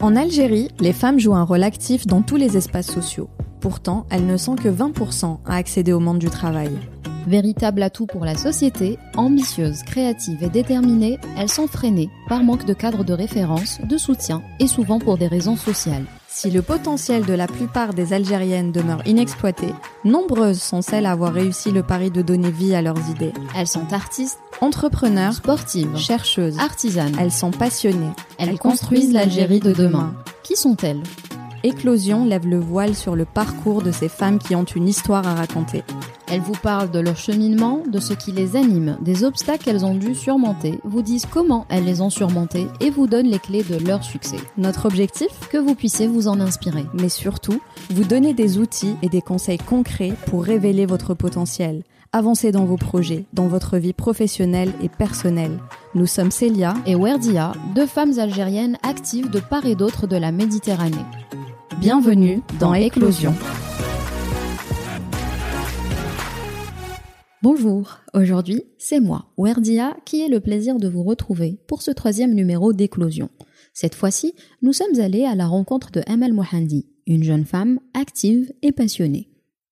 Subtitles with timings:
[0.00, 3.28] En Algérie, les femmes jouent un rôle actif dans tous les espaces sociaux.
[3.60, 6.70] Pourtant, elles ne sont que 20% à accéder au monde du travail.
[7.26, 12.74] Véritable atout pour la société, ambitieuses, créatives et déterminées, elles sont freinées par manque de
[12.74, 16.04] cadre de référence, de soutien et souvent pour des raisons sociales.
[16.28, 19.66] Si le potentiel de la plupart des Algériennes demeure inexploité,
[20.04, 23.32] nombreuses sont celles à avoir réussi le pari de donner vie à leurs idées.
[23.56, 27.14] Elles sont artistes, Entrepreneurs, sportives, chercheuses, artisanes.
[27.20, 28.10] elles sont passionnées.
[28.38, 30.14] Elles construisent l'Algérie de demain.
[30.42, 31.02] Qui sont-elles
[31.62, 35.34] Éclosion lève le voile sur le parcours de ces femmes qui ont une histoire à
[35.34, 35.84] raconter.
[36.26, 39.94] Elles vous parlent de leur cheminement, de ce qui les anime, des obstacles qu'elles ont
[39.94, 43.84] dû surmonter, vous disent comment elles les ont surmontés et vous donnent les clés de
[43.86, 44.38] leur succès.
[44.56, 46.84] Notre objectif Que vous puissiez vous en inspirer.
[46.94, 51.82] Mais surtout, vous donner des outils et des conseils concrets pour révéler votre potentiel.
[52.18, 55.56] Avancez dans vos projets, dans votre vie professionnelle et personnelle.
[55.94, 60.32] Nous sommes Célia Et Werdia, deux femmes algériennes actives de part et d'autre de la
[60.32, 60.96] Méditerranée.
[61.78, 63.32] Bienvenue dans Éclosion.
[67.40, 72.34] Bonjour, aujourd'hui c'est moi, Werdia, qui ai le plaisir de vous retrouver pour ce troisième
[72.34, 73.28] numéro d'Éclosion.
[73.72, 78.52] Cette fois-ci, nous sommes allés à la rencontre de Amal Mohandi, une jeune femme active
[78.62, 79.27] et passionnée.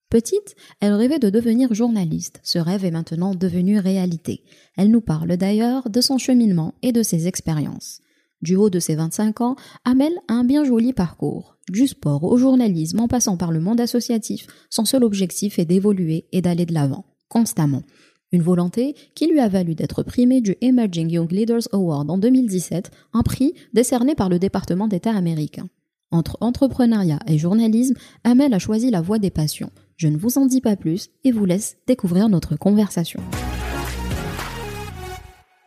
[0.08, 2.40] Petite, elle rêvait de devenir journaliste.
[2.44, 4.44] Ce rêve est maintenant devenu réalité.
[4.76, 8.00] Elle nous parle d'ailleurs de son cheminement et de ses expériences.
[8.40, 11.56] Du haut de ses 25 ans, Amel a un bien joli parcours.
[11.68, 16.26] Du sport au journalisme en passant par le monde associatif, son seul objectif est d'évoluer
[16.30, 17.82] et d'aller de l'avant, constamment.
[18.30, 22.92] Une volonté qui lui a valu d'être primée du Emerging Young Leaders Award en 2017,
[23.12, 25.68] un prix décerné par le département d'État américain.
[26.12, 29.70] Entre entrepreneuriat et journalisme, Amel a choisi la voie des passions.
[29.96, 33.18] Je ne vous en dis pas plus et vous laisse découvrir notre conversation.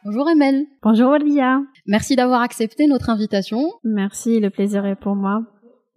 [0.06, 0.68] Bonjour Amel.
[0.84, 1.62] Bonjour Olivia.
[1.88, 3.72] Merci d'avoir accepté notre invitation.
[3.84, 5.42] Merci, le plaisir est pour moi.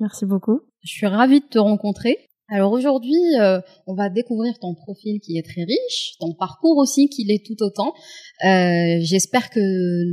[0.00, 0.60] Merci beaucoup.
[0.82, 2.16] Je suis ravie de te rencontrer.
[2.48, 7.08] Alors aujourd'hui, euh, on va découvrir ton profil qui est très riche, ton parcours aussi
[7.08, 7.92] qui l'est tout autant.
[8.44, 9.60] Euh, J'espère que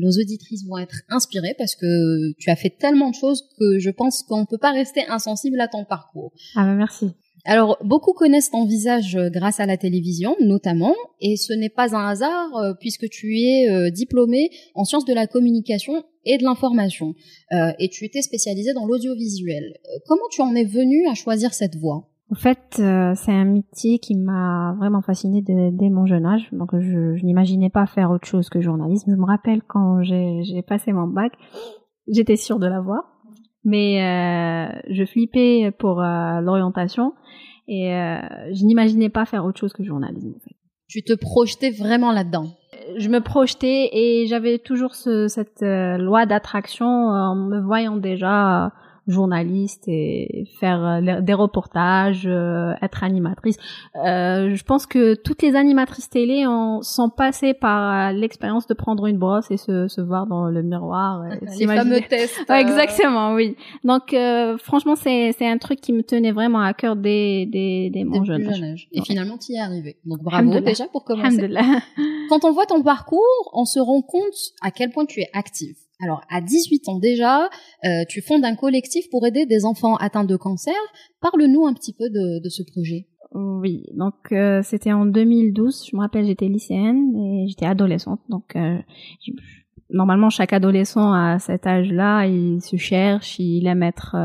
[0.02, 3.90] nos auditrices vont être inspirées parce que tu as fait tellement de choses que je
[3.90, 6.34] pense qu'on ne peut pas rester insensible à ton parcours.
[6.56, 7.12] Ah bah merci.
[7.46, 11.96] Alors, beaucoup connaissent ton visage euh, grâce à la télévision, notamment, et ce n'est pas
[11.96, 16.44] un hasard euh, puisque tu es euh, diplômé en sciences de la communication et de
[16.44, 17.16] l'information,
[17.54, 19.78] euh, et tu étais spécialisé dans l'audiovisuel.
[20.06, 22.10] Comment tu en es venu à choisir cette voie?
[22.32, 26.48] En fait, c'est un métier qui m'a vraiment fascinée dès, mon jeune âge.
[26.52, 29.10] Donc, je, je n'imaginais pas faire autre chose que journalisme.
[29.10, 31.34] Je me rappelle quand j'ai passé mon bac,
[32.08, 33.06] j'étais sûre de la voie,
[33.64, 37.14] mais euh, je flippais pour euh, l'orientation
[37.68, 38.20] et euh,
[38.54, 40.34] je n'imaginais pas faire autre chose que journalisme.
[40.88, 42.48] Tu te projetais vraiment là-dedans?
[42.98, 47.98] Je me projetais et j'avais toujours ce, cette euh, loi d'attraction euh, en me voyant
[47.98, 48.72] déjà
[49.10, 53.58] journaliste et faire euh, des reportages, euh, être animatrice.
[53.96, 58.74] Euh, je pense que toutes les animatrices télé ont, sont passées par euh, l'expérience de
[58.74, 61.26] prendre une brosse et se, se voir dans le miroir.
[61.26, 62.40] et Les fameux tests.
[62.50, 63.56] Ouais, euh, exactement, oui.
[63.84, 67.90] Donc, euh, franchement, c'est c'est un truc qui me tenait vraiment à cœur dès, dès,
[67.92, 68.88] dès mon jeune âge.
[68.92, 69.06] Et Ouais.
[69.06, 69.98] finalement, tu y es arrivé.
[70.06, 71.50] Donc bravo déjà pour commencer.
[72.30, 75.76] Quand on voit ton parcours, on se rend compte à quel point tu es active.
[76.02, 77.50] Alors, à 18 ans déjà,
[77.84, 80.74] euh, tu fondes un collectif pour aider des enfants atteints de cancer.
[81.20, 83.08] Parle-nous un petit peu de, ce projet.
[83.34, 85.90] Oui, donc euh, c'était en 2012.
[85.92, 88.22] Je me rappelle, j'étais lycéenne et j'étais adolescente.
[88.30, 88.78] Donc euh,
[89.90, 94.16] normalement, chaque adolescent à cet âge-là, il se cherche, il aime être,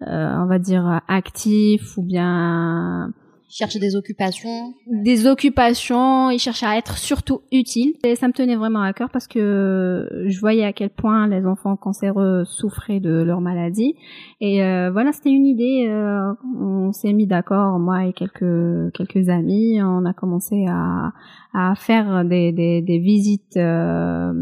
[0.00, 3.14] on va dire, actif ou bien
[3.54, 4.72] Cherche des occupations.
[4.86, 7.92] des occupations, il cherche à être surtout utile.
[8.02, 11.44] Et ça me tenait vraiment à cœur parce que je voyais à quel point les
[11.46, 13.94] enfants cancéreux souffraient de leur maladie.
[14.40, 15.86] Et euh, voilà, c'était une idée.
[15.86, 19.82] euh, on s'est mis d'accord, moi et quelques quelques amis.
[19.82, 21.12] On a commencé à
[21.52, 24.32] à faire des des, des visites euh,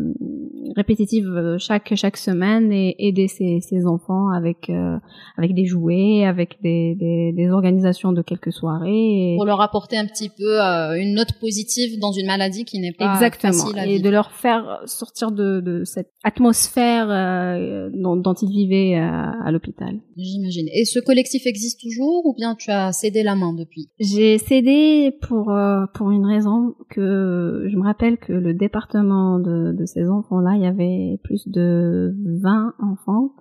[0.76, 4.96] répétitives chaque chaque semaine et aider ces ces enfants avec euh,
[5.36, 9.32] avec des jouets, avec des des, des organisations de quelques soirées.
[9.32, 9.36] Et...
[9.36, 12.92] Pour leur apporter un petit peu euh, une note positive dans une maladie qui n'est
[12.92, 13.52] pas Exactement.
[13.52, 14.04] facile à Et vivre.
[14.04, 19.50] de leur faire sortir de, de cette atmosphère euh, dont, dont ils vivaient euh, à
[19.50, 20.00] l'hôpital.
[20.16, 20.66] J'imagine.
[20.74, 23.88] Et ce collectif existe toujours ou bien tu as cédé la main depuis?
[23.98, 29.72] J'ai cédé pour euh, pour une raison que je me rappelle que le département de,
[29.72, 30.08] de ces
[30.56, 33.34] il y avait plus de 20 enfants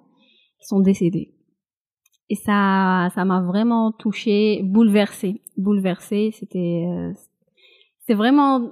[0.59, 1.33] qui sont décédés.
[2.29, 6.31] Et ça ça m'a vraiment touchée, bouleversée, bouleversée.
[6.33, 7.11] C'était euh,
[8.05, 8.69] c'est vraiment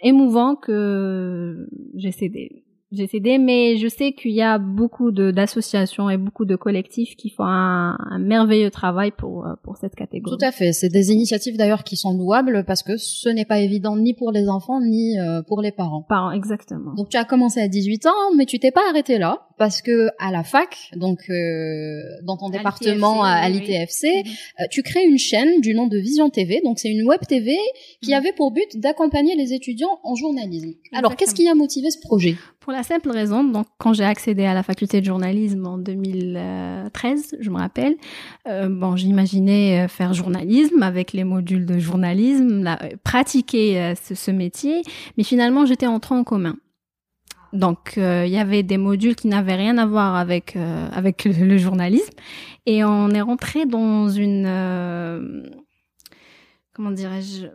[0.00, 2.64] émouvant que j'ai cédé.
[2.90, 7.28] J'ai cédé, mais je sais qu'il y a beaucoup d'associations et beaucoup de collectifs qui
[7.28, 10.36] font un, merveilleux travail pour euh, pour cette catégorie.
[10.38, 10.72] Tout à fait.
[10.72, 14.32] C'est des initiatives d'ailleurs qui sont louables parce que ce n'est pas évident ni pour
[14.32, 16.02] les enfants ni euh, pour les parents.
[16.08, 16.94] Parents, exactement.
[16.94, 20.08] Donc tu as commencé à 18 ans, mais tu t'es pas arrêté là parce que
[20.18, 24.66] à la fac, donc euh, dans ton département à, l'ITFC, mhm.
[24.70, 26.60] tu crées une chaîne du nom de Vision TV.
[26.64, 27.56] Donc c'est une web TV
[28.02, 28.16] qui mhm.
[28.16, 30.72] avait pour but d'accompagner les étudiants en journalisme.
[30.92, 32.36] Alors qu'est-ce qui a motivé ce projet?
[32.60, 37.36] Pour la simple raison, donc quand j'ai accédé à la faculté de journalisme en 2013,
[37.40, 37.96] je me rappelle,
[38.46, 44.82] euh, bon, j'imaginais euh, faire journalisme avec les modules de journalisme, euh, pratiquer ce, métier,
[45.16, 46.56] mais finalement j'étais en tronc commun.
[47.52, 50.56] Donc il y avait des modules qui n'avaient rien à voir avec
[50.92, 52.12] avec le, journalisme
[52.66, 54.46] et on est rentré dans une
[56.72, 57.46] comment dirais-je?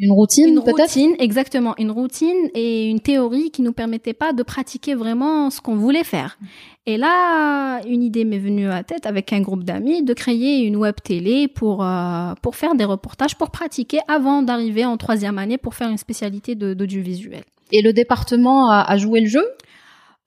[0.00, 0.80] Une routine, peut-être?
[0.80, 1.74] routine, exactement.
[1.76, 6.04] Une routine et une théorie qui nous permettait pas de pratiquer vraiment ce qu'on voulait
[6.04, 6.38] faire.
[6.86, 10.60] Et là, une idée m'est venue à la tête avec un groupe d'amis de créer
[10.60, 15.36] une web télé pour euh, pour faire des reportages, pour pratiquer avant d'arriver en troisième
[15.36, 17.42] année pour faire une spécialité d'audiovisuel.
[17.72, 19.44] Et le département a, a joué le jeu?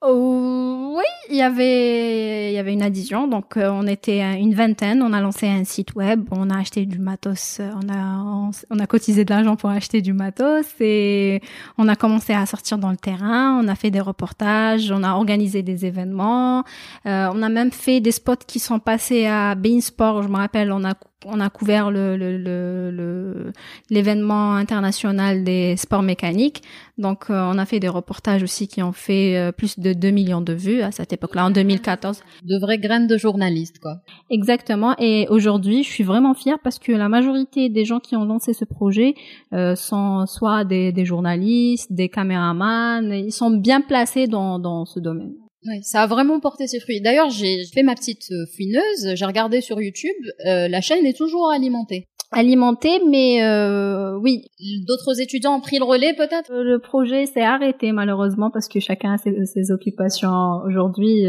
[0.04, 4.52] Oh, oui, il y avait il y avait une addition, donc euh, on était une
[4.52, 5.00] vingtaine.
[5.00, 8.78] On a lancé un site web, on a acheté du matos, euh, on a on,
[8.80, 10.66] a cotisé de l'argent pour acheter du matos.
[10.80, 11.40] Et
[11.78, 13.60] on a commencé à sortir dans le terrain.
[13.62, 16.64] On a fait des reportages, on a organisé des événements,
[17.06, 20.24] euh, on a même fait des spots qui sont passés à Bein Sport.
[20.24, 20.94] Je me rappelle, on a
[21.26, 23.52] on a couvert le, le,
[23.90, 26.62] l'événement international des sports mécaniques.
[26.98, 30.10] Donc, euh, on a fait des reportages aussi qui ont fait euh, plus de 2
[30.10, 32.22] millions de vues à cette époque-là, en 2014.
[32.44, 33.96] De vraies graines de journalistes, quoi.
[34.30, 34.94] Exactement.
[34.98, 38.52] Et aujourd'hui, je suis vraiment fière parce que la majorité des gens qui ont lancé
[38.52, 39.14] ce projet
[39.52, 43.12] euh, sont soit des, des journalistes, des caméramans.
[43.12, 45.32] Ils sont bien placés dans, dans ce domaine.
[45.66, 47.00] Oui, ça a vraiment porté ses fruits.
[47.00, 50.10] D'ailleurs, j'ai fait ma petite euh, fouineuse, j'ai regardé sur YouTube,
[50.46, 52.08] euh, la chaîne est toujours alimentée.
[52.32, 54.46] Alimentée, mais euh, oui.
[54.86, 56.50] D'autres étudiants ont pris le relais peut-être?
[56.50, 61.26] Le projet s'est arrêté malheureusement parce que chacun a ses, ses occupations aujourd'hui.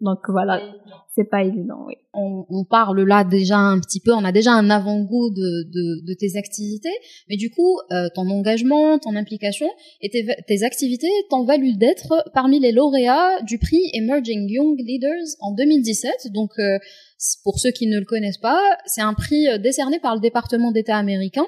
[0.00, 0.60] Donc voilà,
[1.14, 1.94] c'est pas évident, oui.
[2.12, 6.06] On, on, parle là déjà un petit peu, on a déjà un avant-goût de, de,
[6.06, 6.92] de, tes activités,
[7.30, 9.66] mais du coup, euh, ton engagement, ton implication
[10.02, 15.26] et tes, tes activités t'ont valu d'être parmi les lauréats du prix Emerging Young Leaders
[15.40, 16.30] en 2017.
[16.32, 16.78] Donc, euh,
[17.42, 20.72] pour ceux qui ne le connaissent pas, c'est un prix euh, décerné par le département
[20.72, 21.46] d'État américain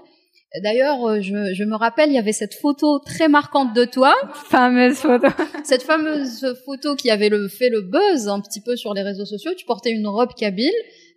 [0.62, 4.14] D'ailleurs, euh, je, je, me rappelle, il y avait cette photo très marquante de toi.
[4.48, 5.28] Fameuse photo.
[5.64, 9.26] cette fameuse photo qui avait le, fait le buzz un petit peu sur les réseaux
[9.26, 9.52] sociaux.
[9.56, 10.72] Tu portais une robe kabyle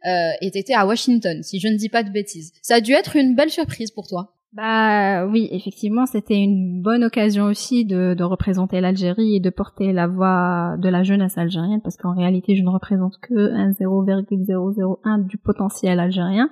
[0.05, 2.51] euh, et t'étais à Washington, si je ne dis pas de bêtises.
[2.61, 4.33] Ça a dû être une belle surprise pour toi.
[4.53, 9.93] Bah oui, effectivement, c'était une bonne occasion aussi de, de représenter l'Algérie et de porter
[9.93, 15.19] la voix de la jeunesse algérienne, parce qu'en réalité, je ne représente que un 0,001
[15.19, 16.49] du potentiel algérien.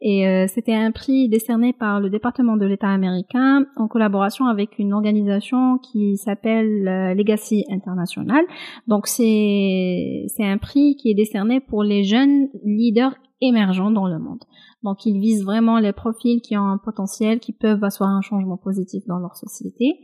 [0.00, 4.78] Et euh, c'était un prix décerné par le département de l'État américain en collaboration avec
[4.78, 8.44] une organisation qui s'appelle euh, Legacy International.
[8.86, 14.20] Donc c'est c'est un prix qui est décerné pour les jeunes leaders émergents dans le
[14.20, 14.44] monde.
[14.84, 18.56] Donc il vise vraiment les profils qui ont un potentiel, qui peuvent asseoir un changement
[18.56, 19.96] positif dans leur société.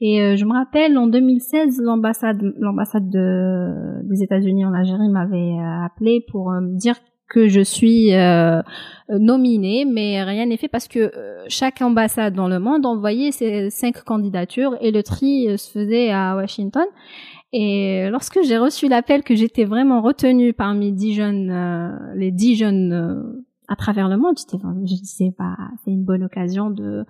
[0.00, 5.58] Et euh, je me rappelle en 2016, l'ambassade l'ambassade de, des États-Unis en Algérie m'avait
[5.84, 6.94] appelé pour me dire
[7.32, 8.60] que je suis euh,
[9.08, 13.70] nominée, mais rien n'est fait parce que euh, chaque ambassade dans le monde envoyait ses
[13.70, 16.84] cinq candidatures et le tri euh, se faisait à Washington.
[17.54, 22.56] Et lorsque j'ai reçu l'appel que j'étais vraiment retenue parmi dix jeunes, euh, les dix
[22.56, 27.04] jeunes à travers le monde, je disais, bah, c'est une bonne occasion de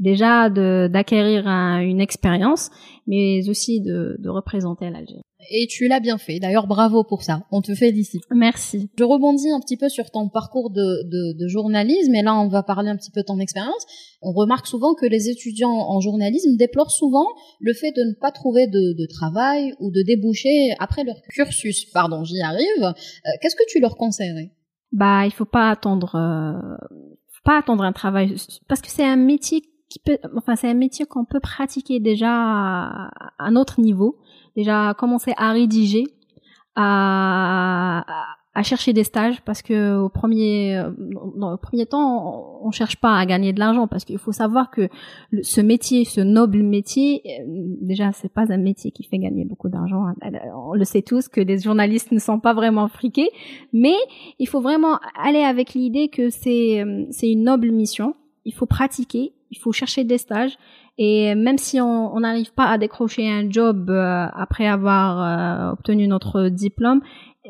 [0.00, 2.70] déjà de d'acquérir une expérience,
[3.06, 5.22] mais aussi de, de représenter l'Algérie.
[5.50, 6.40] Et tu l'as bien fait.
[6.40, 7.46] D'ailleurs, bravo pour ça.
[7.52, 8.22] On te félicite.
[8.34, 8.90] Merci.
[8.98, 12.14] Je rebondis un petit peu sur ton parcours de, de, de journalisme.
[12.14, 13.86] Et là, on va parler un petit peu de ton expérience.
[14.20, 17.26] On remarque souvent que les étudiants en journalisme déplorent souvent
[17.60, 21.84] le fait de ne pas trouver de, de travail ou de déboucher après leur cursus.
[21.92, 22.82] Pardon, j'y arrive.
[22.82, 24.50] Euh, qu'est-ce que tu leur conseillerais?
[24.90, 26.76] Bah, il faut pas attendre, euh,
[27.28, 28.34] faut pas attendre un travail
[28.68, 32.30] parce que c'est un métier qui peut, enfin, c'est un métier qu'on peut pratiquer déjà
[32.30, 34.18] à un autre niveau
[34.58, 36.04] déjà commencer à rédiger,
[36.74, 38.04] à,
[38.64, 40.82] chercher des stages parce que au premier
[41.36, 44.72] dans le premier temps on, cherche pas à gagner de l'argent parce qu'il faut savoir
[44.72, 44.88] que
[45.42, 47.44] ce métier ce noble métier euh,
[47.80, 50.14] déjà c'est pas un métier qui fait gagner beaucoup d'argent hein.
[50.56, 53.30] on le sait tous que les journalistes ne sont pas vraiment friqués
[53.72, 53.94] mais
[54.40, 58.66] il faut vraiment aller avec l'idée que c'est euh, c'est une noble mission il faut
[58.66, 60.56] pratiquer il faut chercher des stages.
[60.98, 66.48] Et même si on n'arrive pas à décrocher un job euh, après avoir obtenu notre
[66.48, 67.00] diplôme,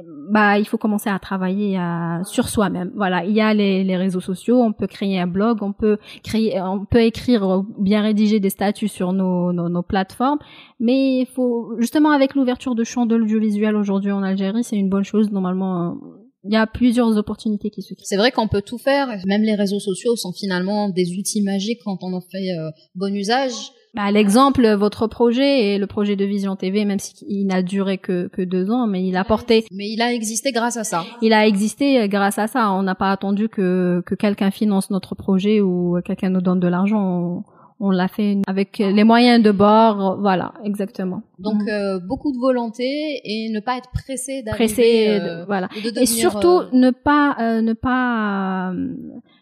[0.05, 2.93] bah il faut commencer à travailler euh, sur soi-même.
[2.95, 5.99] Voilà, il y a les, les, réseaux sociaux, on peut créer un blog, on peut
[6.23, 10.39] créer, on peut écrire bien rédiger des statuts sur nos, nos, nos plateformes,
[10.81, 14.89] mais il faut justement avec l'ouverture de champs de l'audiovisuel aujourd'hui en Algérie, c'est une
[14.89, 15.31] bonne chose.
[15.31, 15.97] Normalement,
[16.45, 18.05] il y a plusieurs opportunités qui se créent.
[18.05, 19.09] C'est vrai qu'on peut tout faire.
[19.27, 23.15] Même les réseaux sociaux sont finalement des outils magiques quand on en fait euh, bon
[23.15, 23.53] usage.
[23.95, 28.29] Bah, l'exemple, votre projet et le projet de Vision TV, même s'il n'a duré que,
[28.29, 29.65] que deux ans, mais il a porté.
[29.73, 31.05] Mais il a existé grâce à ça.
[31.23, 32.71] Il a existé grâce à ça.
[32.73, 36.69] On n'a pas attendu que, que quelqu'un finance notre projet ou quelqu'un nous donne de
[36.69, 37.01] l'argent.
[37.01, 37.43] On,
[37.81, 40.19] l'a fait avec les moyens de bord.
[40.21, 41.23] Voilà, exactement.
[41.39, 41.69] Donc mhm.
[41.69, 44.67] euh, beaucoup de volonté et ne pas être pressé d'arriver.
[44.67, 45.69] Pressé, euh, voilà.
[46.01, 48.73] et surtout euh, ne pas ne pas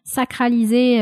[0.05, 0.99] sacraliser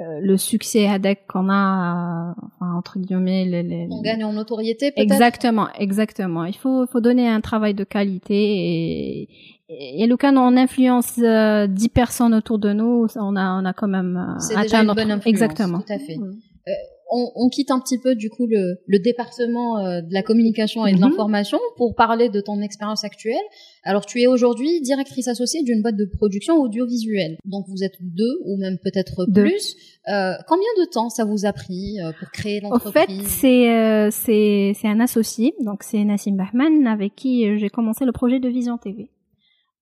[0.00, 3.86] euh, le succès ADEC qu'on a, enfin, entre guillemets, les, les...
[3.90, 5.02] on gagne en notoriété peut-être.
[5.02, 6.44] Exactement, exactement.
[6.46, 9.28] Il faut, faut donner un travail de qualité et,
[9.70, 13.72] et, le cas on influence euh, 10 personnes autour de nous, on a, on a
[13.72, 15.00] quand même euh, atteint notre...
[15.00, 15.26] bonne influence.
[15.26, 15.80] Exactement.
[15.80, 16.16] Tout à fait.
[16.16, 16.72] Euh,
[17.10, 20.86] on, on, quitte un petit peu du coup le, le département euh, de la communication
[20.86, 21.10] et de mhm.
[21.10, 23.34] l'information pour parler de ton expérience actuelle.
[23.82, 27.38] Alors tu es aujourd'hui directrice associée d'une boîte de production audiovisuelle.
[27.44, 29.76] Donc vous êtes deux ou même peut-être plus.
[30.08, 32.86] Euh, combien de temps ça vous a pris euh, pour créer l'entreprise?
[32.88, 37.68] En fait, c'est euh, c'est c'est un associé, donc c'est Nassim Bahman avec qui j'ai
[37.68, 39.10] commencé le projet de Vision TV.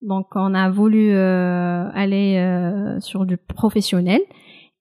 [0.02, 4.20] Donc on a voulu aller sur du professionnel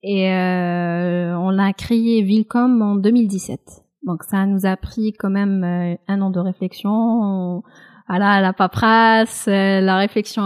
[0.04, 3.60] et euh, on l'a créé Vilcom en 2017.
[4.06, 7.64] Donc ça nous a pris quand même euh, un an de réflexion.
[8.08, 10.44] voilà, la paperasse, euh, la réflexion.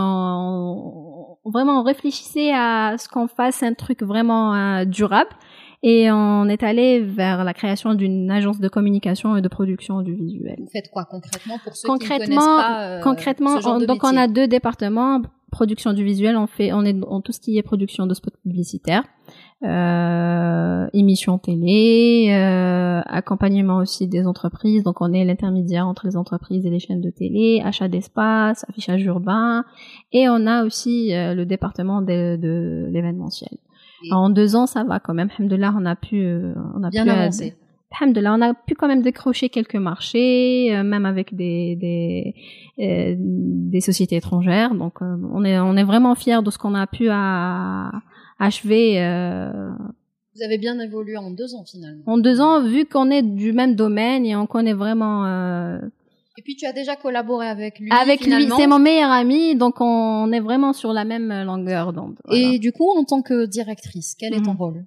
[1.45, 5.29] vraiment, on réfléchissait à ce qu'on fasse un truc vraiment durable.
[5.83, 10.13] Et on est allé vers la création d'une agence de communication et de production du
[10.13, 10.57] visuel.
[10.59, 14.15] Vous faites quoi concrètement pour ceux concrètement, qui ne connaissent pas euh, Concrètement, donc on
[14.15, 15.21] a deux départements
[15.51, 16.37] production du visuel.
[16.37, 19.03] On fait, on est en tout ce qui est production de spots publicitaires
[19.63, 24.83] euh, émissions télé, euh, accompagnement aussi des entreprises.
[24.83, 29.03] Donc on est l'intermédiaire entre les entreprises et les chaînes de télé, achat d'espace, affichage
[29.03, 29.63] urbain,
[30.11, 33.51] et on a aussi euh, le département de, de l'événementiel.
[34.09, 35.29] En deux ans, ça va quand même.
[35.37, 37.55] Alhamdulillah, on a pu, euh, on a bien pu avancer.
[37.99, 43.81] Alhamdulillah, on a pu quand même décrocher quelques marchés, euh, même avec des des, des
[43.81, 44.73] sociétés étrangères.
[44.73, 47.91] Donc on est on est vraiment fiers de ce qu'on a pu à
[48.39, 49.03] achevé.
[49.03, 49.69] Euh,
[50.35, 52.01] Vous avez bien évolué en deux ans finalement.
[52.05, 55.25] En deux ans, vu qu'on est du même domaine et on connaît vraiment.
[56.31, 57.89] Euh, et puis tu as déjà collaboré avec lui.
[57.91, 62.19] Avec lui, c'est mon meilleur ami, donc on est vraiment sur la même longueur d'onde.
[62.31, 64.57] Et du coup, en tant que directrice, quel est ton mhm.
[64.57, 64.85] rôle?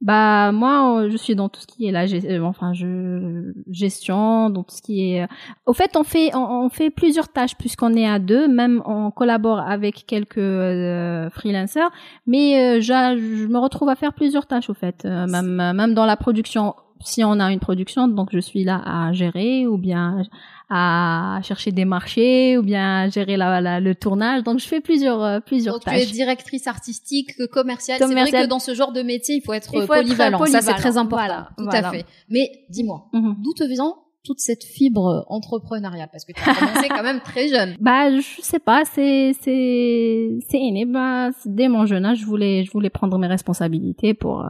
[0.00, 4.62] Bah moi, je suis dans tout ce qui est la euh, enfin je gestion, dans
[4.62, 5.26] tout ce qui est.
[5.66, 8.46] Au fait, on fait on, fait plusieurs tâches puisqu'on est à deux.
[8.46, 11.90] Même on collabore avec quelques euh, freelancers,
[12.28, 15.04] mais euh, je, me retrouve à faire plusieurs tâches au fait.
[15.04, 16.74] même même dans la production,
[17.04, 20.22] si on a une production, donc je suis là à gérer ou bien
[20.70, 24.42] à chercher des marchés ou bien à gérer la, le tournage.
[24.42, 26.02] Donc je fais plusieurs euh, plusieurs Donc, tâches.
[26.02, 27.98] Tu es directrice artistique, commerciale.
[27.98, 30.44] C'est vrai que dans ce genre de métier, il faut être, polyvalent.
[30.46, 31.44] Ça c'est très important.
[31.56, 32.04] tout à fait.
[32.28, 33.36] Mais dis-moi, mhm.
[33.42, 36.08] d'où te vient toute cette fibre entrepreneuriale?
[36.12, 37.76] Parce que tu as commencé quand même très jeune.
[37.80, 40.84] Bah je sais pas, c'est c'est c'est inné.
[40.84, 44.48] Bah dès mon jeune âge, je voulais je voulais prendre mes responsabilités pour euh,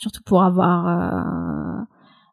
[0.00, 1.82] surtout pour avoir euh,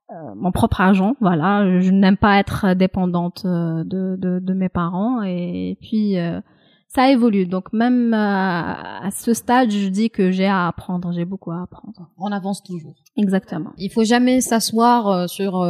[0.10, 1.16] euh, mon propre argent.
[1.20, 6.40] Voilà, je n'aime pas être dépendante euh, de, de, de mes parents et puis euh,
[6.88, 7.46] ça évolue.
[7.46, 12.10] Donc même à ce stade, je dis que j'ai à apprendre, j'ai beaucoup à apprendre.
[12.18, 12.96] On avance toujours.
[13.18, 13.72] Exactement.
[13.78, 15.62] Il faut jamais s'asseoir sur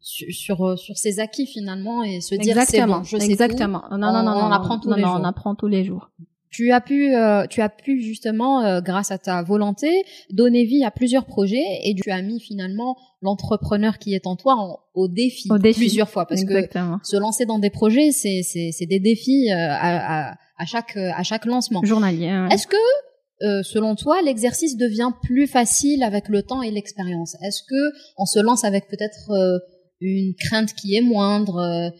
[0.00, 3.82] sur, sur ses acquis finalement et se dire c'est bon, je sais Exactement.
[3.90, 5.16] Non, non, non, on, apprend tous les jours.
[5.20, 6.10] On apprend tous les jours
[6.54, 9.88] tu as pu, euh, tu as pu justement, euh, grâce à ta volonté,
[10.30, 14.86] donner vie à plusieurs projets et tu as mis finalement l'entrepreneur qui est en toi
[14.94, 16.26] au, défi, plusieurs fois.
[16.26, 16.68] Parce que
[17.02, 21.22] se lancer dans des projets, c'est c'est des défis euh, à, à, à, chaque à
[21.24, 21.80] chaque lancement.
[21.82, 22.46] Journalier.
[22.50, 27.34] Est-ce que selon toi, l'exercice devient plus facile avec le temps et l'expérience?
[27.42, 29.60] Est-ce que on se lance avec peut-être
[30.00, 31.90] une crainte qui est moindre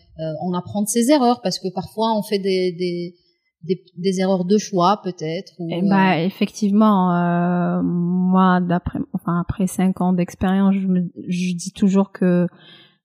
[0.43, 1.41] On apprend de ses erreurs?
[1.43, 3.17] Parce que parfois on fait des, des
[3.64, 9.40] des, des, erreurs de choix peut-être ou, eh bah euh, effectivement euh, moi d'après enfin
[9.40, 12.47] après cinq ans d'expérience je me je dis toujours que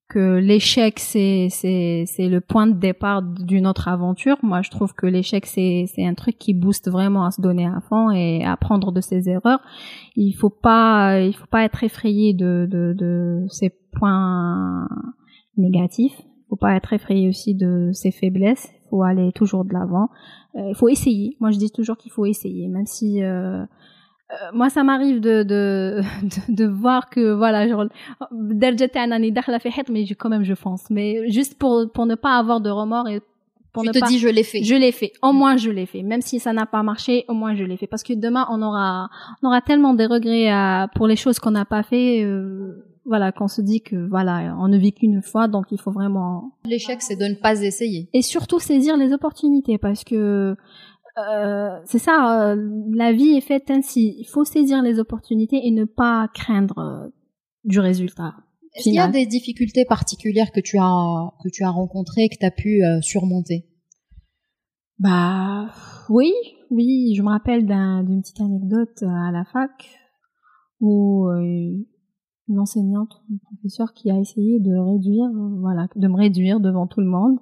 [0.10, 4.38] que l'échec c'est c'est c'est le point de départ d'une autre aventure.
[4.42, 7.68] Moi, je trouve que l'échec c'est c'est un truc qui booste vraiment à se donner
[7.68, 9.60] à fond et à apprendre de ses erreurs.
[10.16, 14.88] Il faut pas il faut pas être effrayé de de de ces points
[15.58, 16.20] négatifs.
[16.20, 18.72] Il faut pas être effrayé aussi de ses faiblesses.
[18.90, 20.10] Faut aller toujours de l'avant.
[20.56, 21.36] Euh, il faut essayer.
[21.40, 23.64] Moi, je dis toujours qu'il faut essayer, même si euh,
[24.32, 27.86] euh, moi, ça m'arrive de, de, de, de, voir que, voilà, genre,
[29.90, 30.90] mais quand même, je fonce.
[30.90, 33.22] Mais juste pour, pour ne pas avoir de remords et
[33.74, 34.08] pour tu ne te pas...
[34.08, 34.64] dis, je l'ai fait.
[34.64, 35.14] Je l'ai fait.
[35.24, 36.04] Au moins, je l'ai fait.
[36.04, 37.88] Même si ça n'a pas marché, au moins, je l'ai fait.
[37.88, 39.10] Parce que demain, on aura,
[39.42, 43.32] on aura tellement des regrets à, pour les choses qu'on n'a pas fait, euh, voilà,
[43.32, 46.52] qu'on se dit que, voilà, on ne vit qu'une fois, donc il faut vraiment...
[46.64, 48.08] L'échec, c'est de ne pas essayer.
[48.14, 50.56] Et surtout saisir les opportunités, parce que,
[51.18, 54.16] euh, c'est ça, euh, la vie est faite ainsi.
[54.20, 57.10] Il faut saisir les opportunités et ne pas craindre euh,
[57.64, 58.36] du résultat.
[58.76, 62.38] Est-ce qu'il y a des difficultés particulières que tu as que tu as rencontrées que
[62.40, 63.66] tu as pu surmonter?
[65.00, 65.72] Bah
[66.08, 66.32] oui,
[66.70, 69.72] oui, je me rappelle d'une petite anecdote à la fac
[70.80, 71.28] où
[72.50, 75.30] une enseignante, une professeure qui a essayé de réduire,
[75.60, 77.40] voilà, de me réduire devant tout le monde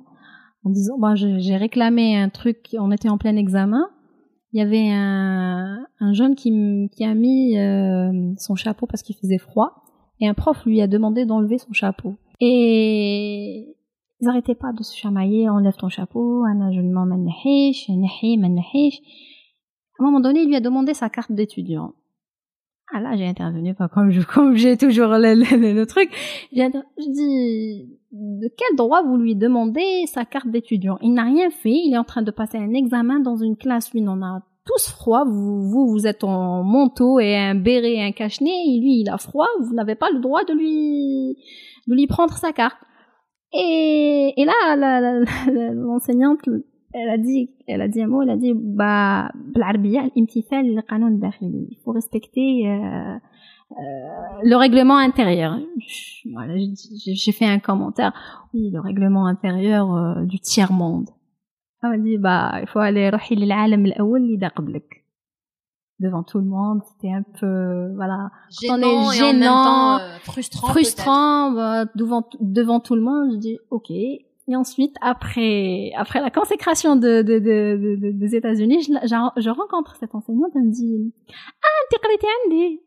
[0.64, 3.90] en disant bah j'ai réclamé un truc on était en plein examen.
[4.54, 6.52] Il y avait un, un jeune qui,
[6.92, 9.84] qui a mis euh, son chapeau parce qu'il faisait froid
[10.20, 12.16] et un prof lui a demandé d'enlever son chapeau.
[12.40, 13.76] Et
[14.20, 16.72] ils n'arrêtaient pas de se chamailler enlève ton chapeau à un
[20.00, 21.94] moment donné il lui a demandé sa carte d'étudiant
[22.94, 26.10] ah là, j'ai intervenu, pas comme je, comme j'ai toujours le, le, le truc.
[26.53, 30.98] J'ai dit, de quel droit vous lui demandez sa carte d'étudiant?
[31.01, 33.94] Il n'a rien fait, il est en train de passer un examen dans une classe,
[33.94, 38.03] lui, on a tous froid, vous, vous, vous êtes en manteau et un béret et
[38.03, 41.38] un cache-nez, lui, il a froid, vous n'avez pas le droit de lui,
[41.88, 42.77] de lui prendre sa carte.
[43.53, 45.15] Et, et là,
[45.74, 46.39] l'enseignante,
[46.98, 49.30] elle a dit elle a dit un mot elle a dit bah
[51.42, 53.16] il faut respecter euh,
[53.72, 53.75] euh,
[54.44, 55.60] le règlement intérieur.
[56.32, 58.13] Voilà j'ai fait un commentaire.
[58.54, 61.10] Oui le règlement intérieur euh, du tiers monde
[61.84, 63.12] elle m'a dit bah il faut aller
[66.00, 68.30] devant tout le monde c'était un peu voilà.
[68.50, 73.38] Gênant, gênant, et en même temps, frustrant frustrant bah, devant devant tout le monde je
[73.38, 73.91] dis ok
[74.48, 79.51] et ensuite, après, après la consécration de, de, de, de des États-Unis, je, je, je,
[79.51, 81.12] rencontre cette enseignante, elle me dit
[81.62, 82.81] Ah, t'es قريتي عندي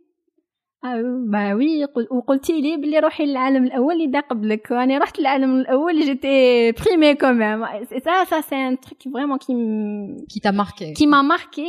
[0.88, 5.60] ah, bah oui وقلتي لي بلي روحي للعالم الاول اللي دا قبلك وانا رحت للعالم
[5.60, 9.54] الاول j'étais primée quand même et ça ça c'est un truc vraiment qui
[10.30, 11.68] qui t'a marqué qui m'a marqué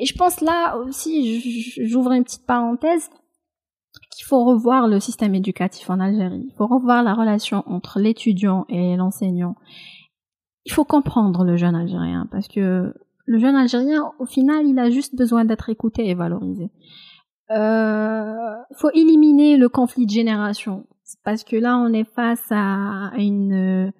[0.00, 1.12] et je pense là aussi
[1.90, 3.10] j'ouvre une petite parenthèse
[4.15, 6.45] qu'il faut revoir le système éducatif en Algérie.
[6.47, 9.55] Il faut revoir la relation entre l'étudiant et l'enseignant.
[10.65, 12.93] Il faut comprendre le jeune Algérien parce que
[13.25, 16.71] le jeune Algérien, au final, il a juste besoin d'être écouté et valorisé.
[17.51, 20.85] Euh, il faut éliminer le conflit de génération
[21.23, 23.91] parce que là, on est face à une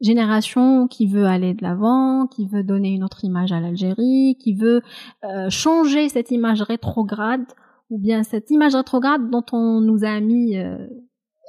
[0.00, 4.54] génération qui veut aller de l'avant, qui veut donner une autre image à l'Algérie, qui
[4.54, 4.82] veut
[5.24, 7.44] euh, changer cette image rétrograde
[7.90, 10.86] ou bien cette image rétrograde dont on nous a mis euh,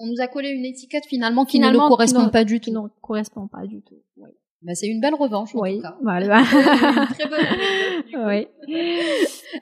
[0.02, 2.72] on nous a collé une étiquette finalement qui ne nous correspond pas du tout.
[2.72, 4.02] Qui ne correspond pas du tout.
[4.18, 4.32] Oui.
[4.64, 5.96] Bah, c'est une belle revanche en oui, tout cas.
[6.04, 6.42] Voilà.
[6.44, 8.48] une très bonne Oui.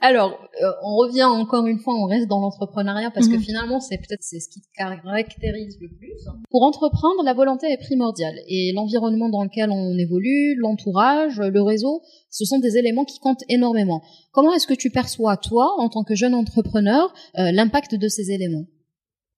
[0.02, 3.42] Alors, euh, on revient encore une fois, on reste dans l'entrepreneuriat parce que mhm.
[3.42, 6.28] finalement, c'est peut-être c'est ce qui te caractérise le plus.
[6.52, 12.02] Pour entreprendre, la volonté est primordiale et l'environnement dans lequel on évolue, l'entourage, le réseau,
[12.30, 14.02] ce sont des éléments qui comptent énormément.
[14.34, 18.32] Comment est-ce que tu perçois toi, en tant que jeune entrepreneur, euh, l'impact de ces
[18.32, 18.66] éléments?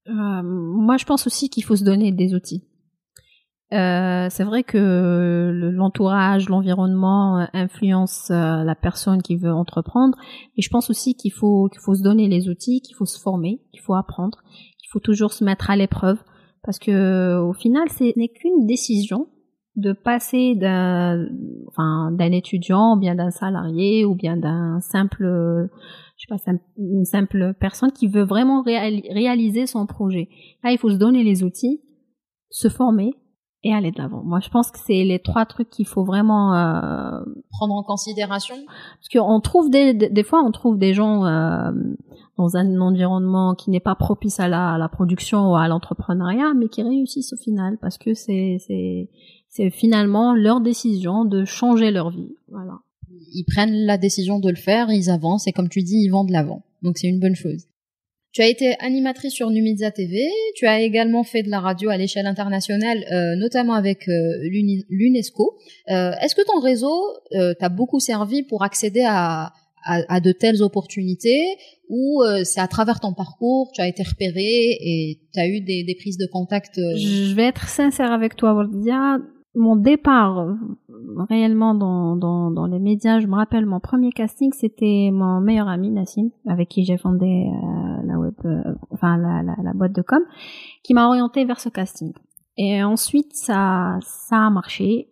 [0.07, 2.63] Euh, Moi, je pense aussi qu'il faut se donner des outils.
[3.73, 10.17] Euh, c'est vrai que l'entourage, l'environnement euh, influence euh, la personne qui veut entreprendre,
[10.57, 13.19] mais je pense aussi qu'il faut qu'il faut se donner les outils, qu'il faut se
[13.19, 14.39] former, qu'il faut apprendre,
[14.77, 16.17] qu'il faut toujours se mettre à l'épreuve,
[16.63, 19.27] parce que au final, ce n'est qu'une décision
[19.77, 21.27] de passer d'un
[21.69, 25.69] enfin d'un étudiant, ou bien d'un salarié, ou bien d'un simple
[26.17, 30.27] je sais pas, une simple personne qui veut vraiment réaliser son projet.
[30.61, 31.81] Là, il faut se donner les outils,
[32.51, 33.15] se former,
[33.63, 34.23] et aller de l'avant.
[34.23, 37.21] Moi, je pense que c'est les trois trucs qu'il faut vraiment euh,
[37.51, 38.55] prendre en considération.
[38.65, 41.71] Parce qu'on trouve des, des fois, on trouve des gens euh,
[42.37, 46.53] dans un environnement qui n'est pas propice à la, à la production ou à l'entrepreneuriat,
[46.55, 49.09] mais qui réussissent au final parce que c'est c'est
[49.47, 52.35] c'est finalement leur décision de changer leur vie.
[52.49, 52.79] Voilà.
[53.33, 56.23] Ils prennent la décision de le faire, ils avancent et comme tu dis, ils vont
[56.23, 56.63] de l'avant.
[56.81, 57.67] Donc c'est une bonne chose.
[58.33, 61.97] Tu as été animatrice sur Numidia TV, tu as également fait de la radio à
[61.97, 64.37] l'échelle internationale, euh, notamment avec euh,
[64.89, 65.57] l'UNESCO.
[65.89, 66.95] Euh, est-ce que ton réseau
[67.59, 69.51] t'a beaucoup servi pour accéder à,
[69.83, 71.43] à, de telles opportunités
[71.89, 75.83] ou c'est à travers ton parcours, tu as été repéré et tu as eu des,
[75.83, 79.17] des, prises de contact Je vais être sincère avec toi, Waldia
[79.55, 80.55] mon départ euh,
[81.29, 85.67] réellement dans, dans, dans, les médias, je me rappelle mon premier casting, c'était mon meilleur
[85.67, 89.93] ami Nassim, avec qui j'ai fondé euh, la web, euh, enfin la, la, la, boîte
[89.93, 90.21] de com,
[90.83, 92.13] qui m'a orienté vers ce casting.
[92.57, 95.10] Et ensuite, ça, ça a marché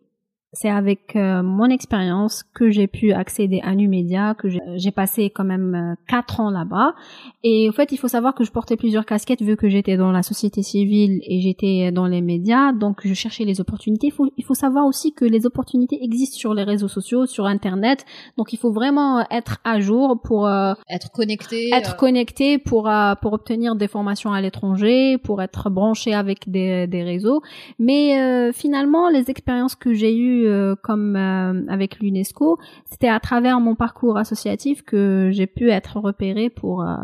[0.54, 5.44] c'est avec euh, mon expérience que j'ai pu accéder à Numedia, que j'ai passé quand
[5.44, 6.96] même euh, quatre ans là-bas.
[7.44, 10.12] Et en fait, il faut savoir que je portais plusieurs casquettes vu que j'étais dans
[10.12, 14.08] la société civile et j'étais dans les médias, donc je cherchais les opportunités.
[14.08, 17.46] Il faut, il faut savoir aussi que les opportunités existent sur les réseaux sociaux, sur
[17.46, 18.06] Internet,
[18.38, 22.90] donc il faut vraiment être à jour pour euh, être connecté, être connecté pour
[23.22, 27.42] pour obtenir des formations à l'étranger, pour être branché avec des, des réseaux.
[27.78, 32.58] Mais finalement, les expériences que j'ai eues euh, comme euh, avec l'UNESCO,
[32.90, 36.96] c'était à travers mon parcours associatif que j'ai pu être repérée pour euh,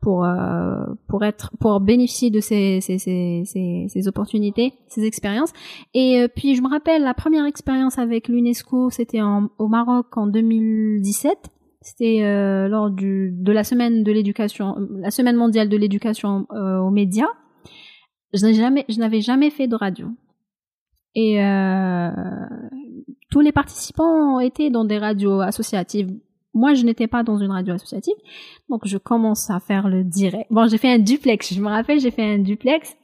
[0.00, 0.26] pour
[1.08, 5.52] pour être pour bénéficier de ces ces, ces, opportunités, ces expériences.
[5.94, 11.36] Et puis je me rappelle la première expérience avec l'UNESCO, c'était au Maroc en 2017.
[11.82, 17.28] C'était lors du, de la semaine de l'éducation, la semaine mondiale de l'éducation aux médias.
[18.32, 18.84] Je n'avais jamais,
[19.20, 20.08] jamais fait de radio.
[21.16, 21.36] Et
[23.30, 26.12] tous les participants étaient dans des radios associatives.
[26.54, 28.14] Moi, je n'étais pas dans une radio associative,
[28.70, 30.46] donc je commence à faire le direct.
[30.50, 31.52] Bon, j'ai fait un duplex.
[31.52, 32.96] Je me rappelle, j'ai fait un duplex,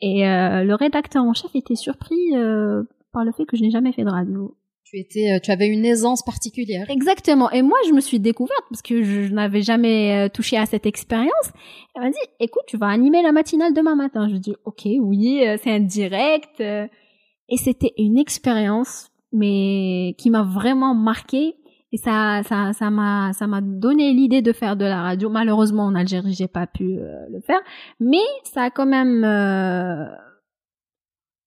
[0.00, 3.70] et euh, le rédacteur en chef était surpris euh, par le fait que je n'ai
[3.70, 4.54] jamais fait de radio.
[4.84, 6.84] Tu étais, tu avais une aisance particulière.
[6.90, 7.50] Exactement.
[7.50, 11.52] Et moi, je me suis découverte parce que je, n'avais jamais touché à cette expérience.
[11.94, 14.28] Elle m'a dit, écoute, tu vas animer la matinale demain matin.
[14.28, 16.60] Je dis, ok, oui, c'est un direct.
[16.60, 21.56] Et c'était une expérience, mais qui m'a vraiment marqué.
[21.92, 25.28] Et ça, ça, ça m'a, ça m'a donné l'idée de faire de la radio.
[25.28, 27.60] Malheureusement, en Algérie, j'ai pas pu euh, le faire,
[28.00, 30.04] mais ça a quand même euh,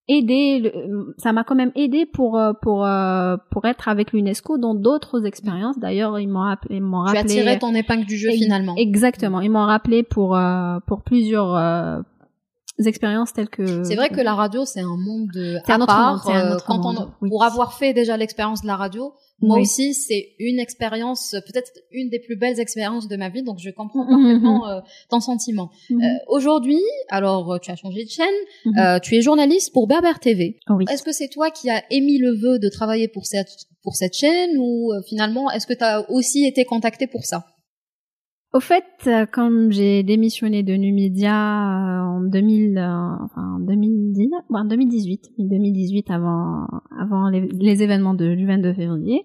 [0.08, 0.72] aidé.
[1.18, 2.88] ça m'a quand même aidé pour euh, pour
[3.52, 5.80] pour être avec l'UNESCO dans d'autres expériences.
[5.80, 7.24] D'ailleurs, ils m'ont rappelé, ils m'ont rappelé.
[7.24, 8.76] Tu as tiré ton épingle du jeu finalement.
[8.78, 9.42] Exactement.
[9.42, 10.40] Ils m'ont rappelé pour
[10.88, 12.04] pour plusieurs
[12.86, 13.84] expériences telles que.
[13.84, 15.58] C'est vrai que la radio, c'est un monde de.
[15.58, 16.36] Autre part, monde.
[16.36, 17.12] Un autre monde.
[17.30, 22.10] Pour avoir fait déjà l'expérience de la radio, moi aussi, c'est une expérience, peut-être une
[22.10, 24.72] des plus belles expériences de ma vie, donc je comprends mhm, parfaitement mhm.
[24.72, 25.70] euh, ton sentiment.
[25.90, 26.02] Mhm.
[26.02, 28.26] euh, Aujourd'hui, alors euh, tu as changé de chaîne,
[28.80, 30.60] euh, tu es journaliste pour Berber TV.
[30.90, 34.16] Est-ce que c'est toi qui as émis le vœu de travailler pour cette pour cette
[34.16, 37.46] chaîne ou euh, finalement est-ce que tu as aussi été contacté pour ça?
[38.58, 45.34] Au fait, comme j'ai démissionné de Numidia euh, en 2000, euh, enfin 2010, bon, 2018,
[45.38, 46.66] 2018 avant
[47.00, 49.22] avant les, événements de, du 22 février,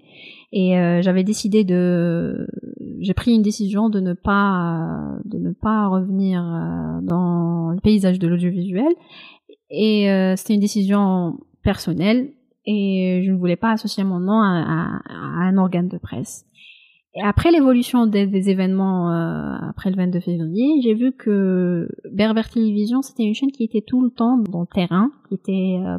[0.52, 2.46] et euh, j'avais décidé de,
[3.00, 6.42] j'ai pris une décision de ne pas de ne pas revenir
[7.02, 8.92] dans le paysage de l'audiovisuel,
[9.70, 12.32] et c'était une décision personnelle,
[12.66, 16.44] et je ne voulais pas associer mon nom à un organe de presse.
[17.14, 23.02] Et après l'évolution des, événements euh, après le 22 février, j'ai vu que Berber Télévision,
[23.02, 25.98] c'était une chaîne qui était tout le temps dans le terrain, qui était euh,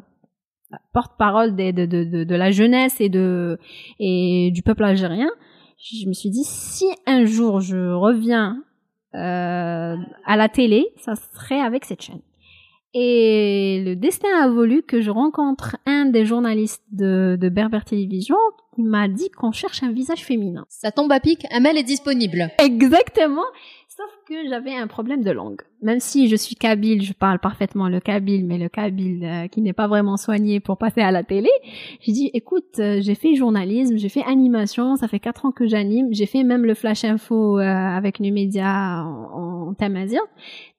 [0.91, 3.59] porte-parole de, de, de, de, la jeunesse et, de,
[3.99, 5.29] et du peuple algérien.
[5.77, 8.63] Je me suis dit, si un jour je reviens
[9.13, 9.95] euh,
[10.25, 12.21] à la télé, ça serait avec cette chaîne.
[12.95, 18.37] Et le destin a voulu que je rencontre un des journalistes de, de Berber Télévision
[18.75, 20.65] qui m'a dit qu'on cherche un visage féminin.
[20.69, 22.49] Ça tombe à pic, un mail est disponible.
[22.59, 23.43] Exactement.
[23.95, 25.61] Sauf que j'avais un problème de langue.
[25.83, 29.61] Même si je suis kabyle, je parle parfaitement le kabyle, mais le kabyle euh, qui
[29.61, 31.49] n'est pas vraiment soigné pour passer à la télé.
[32.01, 35.67] J'ai dit, écoute, euh, j'ai fait journalisme, j'ai fait animation, ça fait quatre ans que
[35.67, 40.07] j'anime, j'ai fait même le flash info euh, avec Numédia en, en mais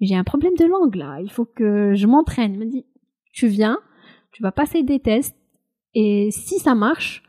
[0.01, 1.19] j'ai un problème de langue là.
[1.23, 2.55] Il faut que je m'entraîne.
[2.55, 2.85] Il m'a dit,
[3.33, 3.79] tu viens,
[4.33, 5.37] tu vas passer des tests,
[5.95, 7.23] et si ça marche,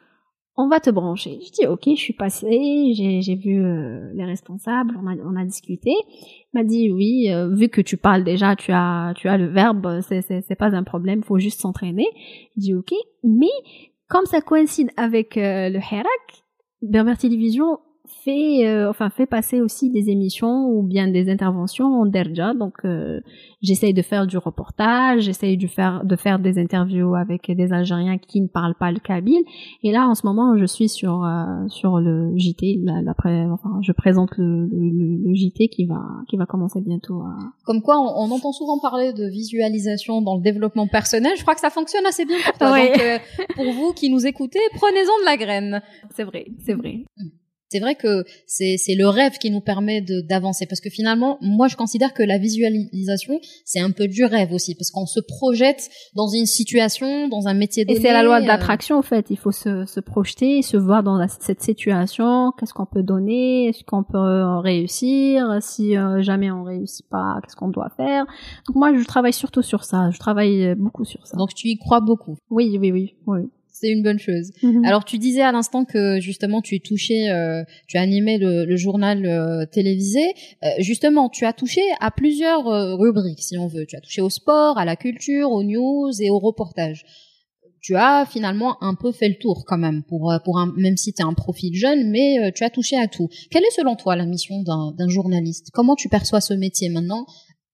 [0.58, 1.40] on va te brancher.
[1.46, 5.44] Je dis ok, je suis passée, j'ai vu euh, les responsables, on a, on a
[5.44, 5.92] discuté.
[5.92, 9.48] Il m'a dit oui, euh, vu que tu parles déjà, tu as tu as le
[9.48, 12.08] verbe, c'est c'est pas un problème, faut juste s'entraîner.
[12.56, 13.52] Je dis ok, mais
[14.08, 16.44] comme ça coïncide avec euh, le Hirak,
[16.82, 17.80] Berber Télévision
[18.24, 22.54] fait, euh, enfin fait passer aussi des émissions ou bien des interventions en derja.
[22.54, 23.22] Donc euh,
[23.62, 28.18] j'essaye de faire du reportage, j'essaye de faire de faire des interviews avec des Algériens
[28.18, 29.44] qui ne parlent pas le kabyle.
[29.84, 32.84] Et là en ce moment je suis sur euh, sur le JT.
[33.08, 37.22] enfin je présente le, le, JT qui va qui va commencer bientôt.
[37.22, 37.38] À...
[37.66, 41.34] Comme quoi on, entend souvent parler de visualisation dans le développement personnel.
[41.38, 42.78] Je crois que ça fonctionne assez bien pour toi.
[42.78, 43.22] Donc
[43.56, 45.82] pour vous qui nous écoutez, prenez-en de la graine.
[46.16, 47.04] C'est vrai, c'est vrai.
[47.18, 47.30] Mm
[47.70, 50.66] c'est vrai que c'est le rêve qui nous permet d'avancer.
[50.66, 54.76] Parce que finalement moi je considère que la visualisation c'est un peu du rêve aussi.
[54.76, 58.40] Parce qu'on se projette dans une situation dans un métier donné et c'est la loi
[58.40, 59.28] de euh, l'attraction en fait.
[59.30, 62.52] Il faut se, se projeter se voir dans cette situation.
[62.58, 63.68] Qu'est-ce qu'on peut donner?
[63.68, 65.58] Est-ce qu'on peut réussir?
[65.62, 68.26] Si euh, jamais on réussit pas qu'est-ce qu'on doit faire?
[68.68, 70.10] Donc moi je travaille surtout sur ça.
[70.12, 71.38] Je travaille beaucoup sur ça.
[71.38, 72.38] Donc tu y crois beaucoup.
[72.50, 74.52] Oui oui oui oui c'est une bonne chose.
[74.64, 74.86] Mhm.
[74.86, 79.26] Alors tu disais à l'instant que justement tu touchais, euh, tu as animé le, journal
[79.26, 80.24] euh, télévisé.
[80.64, 82.64] Euh, justement, tu as touché à plusieurs
[82.98, 83.86] rubriques, si on veut.
[83.86, 87.06] Tu as touché au sport, à la culture, aux news et au reportage.
[87.82, 91.14] Tu as finalement un peu fait le tour quand même pour pour un même si
[91.14, 93.28] tu es un profil jeune, mais tu as touché à tout.
[93.52, 95.70] Quelle est selon toi la mission d'un journaliste?
[95.74, 97.26] Comment tu perçois ce métier maintenant,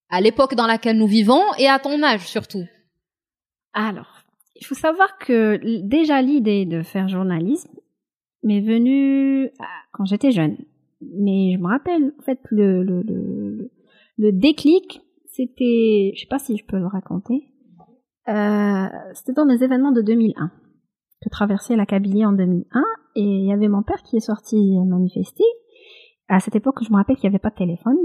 [0.09, 2.65] à l'époque dans laquelle nous vivons et à ton âge surtout?
[3.73, 4.20] Alors
[4.61, 7.73] il faut savoir que déjà l'idée de faire journalisme
[8.43, 10.55] m'est venue ah, quand j'étais jeune.
[11.01, 13.71] Mais je me rappelle, en fait, le, le, le,
[14.19, 17.47] le déclic, c'était, je sais pas si je peux le raconter,
[18.29, 20.51] euh, c'était dans les événements de 2001.
[21.23, 22.83] Je traversais la Kabylie en 2001
[23.15, 25.43] et il y avait mon père qui est sorti manifester.
[26.27, 27.97] À cette époque, je me rappelle qu'il n'y avait pas de téléphone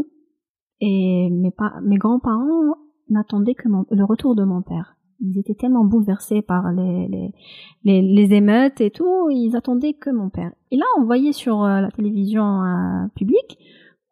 [0.81, 2.77] et mes, mes grands-parents
[3.11, 7.33] n'attendaient que le retour de mon père ils étaient tellement bouleversés par les,
[7.85, 10.52] les, les, émeutes et tout, ils attendaient que mon père.
[10.70, 13.59] Et là, on voyait sur euh, la télévision euh, publique,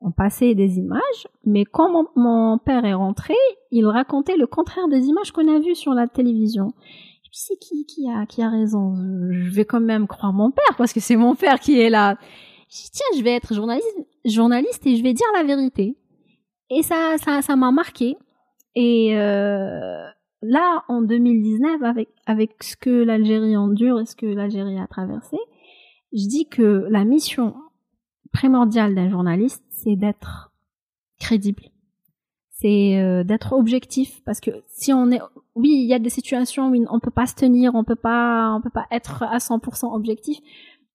[0.01, 3.35] on passait des images, mais quand mon, père est rentré,
[3.71, 6.73] il racontait le contraire des images qu'on a vues sur la télévision.
[7.23, 8.95] Je me c'est qui, qui, a, qui a raison?
[9.31, 12.17] Je vais quand même croire mon père, parce que c'est mon père qui est là.
[12.71, 15.97] Je dis, tiens, je vais être journaliste, journaliste et je vais dire la vérité.
[16.71, 18.17] Et ça, ça, ça m'a marqué.
[18.75, 20.05] Et euh,
[20.45, 25.39] là, en 2019, avec, avec ce que l'Algérie endure et ce que l'Algérie a traversé,
[26.13, 27.55] je dis que la mission
[28.33, 30.53] primordiale d'un journaliste, c'est d'être
[31.19, 31.65] crédible.
[32.51, 35.21] C'est euh, d'être objectif parce que si on est
[35.55, 38.55] oui, il y a des situations où on peut pas se tenir, on peut pas
[38.55, 40.39] on peut pas être à 100% objectif,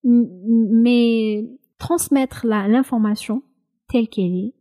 [0.04, 1.46] mais
[1.78, 3.44] transmettre l'information
[3.88, 4.54] telle qu'elle est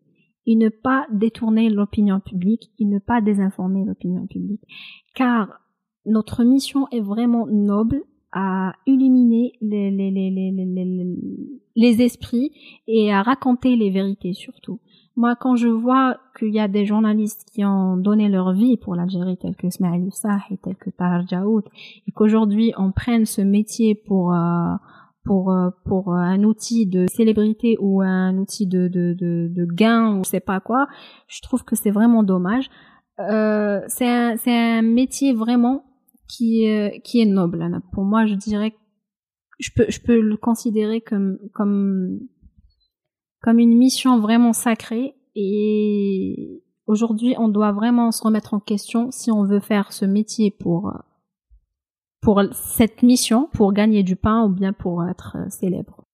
[0.48, 4.62] et ne pas détourner l'opinion publique et ne pas désinformer l'opinion publique.
[5.14, 5.60] Car
[6.06, 10.30] notre mission est vraiment noble à illuminer les, les, les,
[11.76, 12.50] les, esprits
[12.86, 14.80] et à raconter les vérités surtout.
[15.16, 18.94] Moi, quand je vois qu'il y a des journalistes qui ont donné leur vie pour
[18.94, 21.64] l'Algérie, tels que Smaïl Youssah et tels que Tahar Jaoud,
[22.06, 24.74] et qu'aujourd'hui on prenne ce métier pour euh,
[25.24, 30.16] pour euh, pour un outil de célébrité ou un outil de de de, de gain
[30.16, 30.86] ou je sais pas quoi,
[31.26, 32.70] je trouve que c'est vraiment dommage.
[33.18, 35.84] Euh, c'est un c'est un métier vraiment
[36.28, 36.66] qui
[37.04, 37.66] qui est noble.
[37.92, 38.74] Pour moi, je dirais
[39.58, 42.20] je peux je peux le considérer comme comme
[43.42, 49.30] comme une mission vraiment sacrée et aujourd'hui on doit vraiment se remettre en question si
[49.30, 50.92] on veut faire ce métier pour
[52.20, 56.04] pour cette mission, pour gagner du pain ou bien pour être euh, célèbre.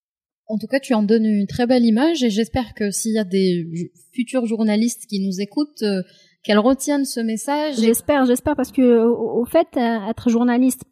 [0.47, 3.19] En tout cas, tu en donnes une très belle image et j'espère que s'il y
[3.19, 6.03] a des futurs journalistes qui nous écoutent, euh,
[6.43, 7.77] qu'elles retiennent ce message.
[7.81, 10.85] J'espère, j'espère parce que au, fait, euh, être journaliste,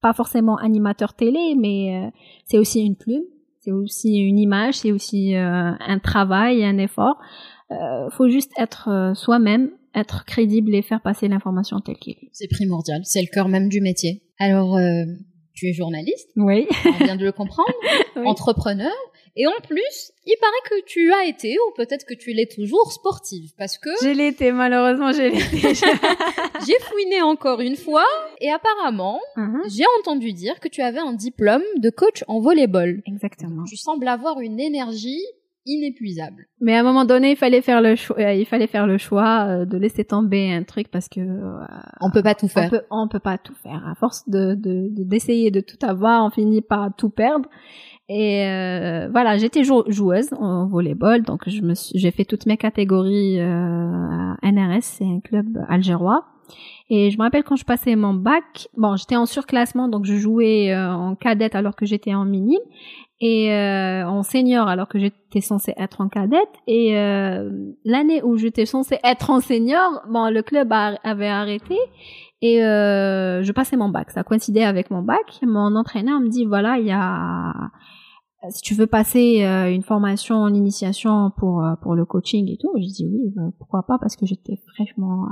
[0.00, 2.10] pas forcément animateur télé, mais
[2.44, 3.22] c'est aussi une plume,
[3.60, 7.18] c'est aussi une image, c'est aussi un travail, un effort.
[8.10, 12.30] Faut juste être soi-même, être crédible et faire passer l'information telle qu'elle est.
[12.32, 14.22] C'est primordial, c'est le cœur même du métier.
[14.38, 15.04] Alors, euh,
[15.54, 17.72] tu es journaliste, oui, on vient de le comprendre,
[18.26, 18.92] entrepreneur,
[19.36, 22.92] et en plus, il paraît que tu as été, ou peut-être que tu l'es toujours,
[22.92, 23.90] sportive, parce que...
[24.02, 25.74] J'ai l'été, malheureusement, j'ai l'été.
[26.66, 28.06] j'ai fouiné encore une fois,
[28.40, 29.74] et apparemment, uh-huh.
[29.74, 33.02] j'ai entendu dire que tu avais un diplôme de coach en volleyball.
[33.06, 33.64] Exactement.
[33.64, 35.24] Tu sembles avoir une énergie
[35.66, 36.46] inépuisable.
[36.60, 38.98] Mais à un moment donné, il fallait faire le choix, euh, il fallait faire le
[38.98, 41.64] choix euh, de laisser tomber un truc parce que euh,
[42.00, 42.66] on peut pas tout faire.
[42.66, 43.86] On peut, on peut pas tout faire.
[43.86, 47.48] À force de d'essayer de, tout avoir, on finit par tout perdre.
[48.08, 48.44] Et
[49.10, 54.82] voilà, j'étais joueuse en volleyball, donc je me j'ai fait toutes mes catégories à NRS,
[54.82, 56.24] c'est un club algérois.
[56.88, 60.14] Et je me rappelle quand je passais mon bac, bon, j'étais en surclassement, donc je
[60.14, 62.60] jouais euh, en cadette alors que j'étais en minime
[63.20, 66.48] et euh, en senior alors que j'étais censée être en cadette.
[66.68, 67.50] Et euh,
[67.84, 71.76] l'année où j'étais censée être en senior, bon, le club avait arrêté
[72.40, 74.10] et je passais mon bac.
[74.12, 75.40] Ça coïncidait avec mon bac.
[75.42, 77.52] Mon entraîneur me dit voilà, il y a
[78.50, 79.40] si tu veux passer
[79.74, 83.82] une formation en initiation pour pour le coaching et tout, je dis oui, bah, pourquoi
[83.88, 85.26] pas parce que j'étais fraîchement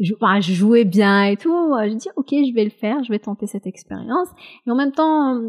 [0.00, 1.72] je, bah, je, jouais bien et tout.
[1.82, 4.28] Je dis ok, je vais le faire, je vais tenter cette expérience.
[4.66, 5.40] Et en même temps,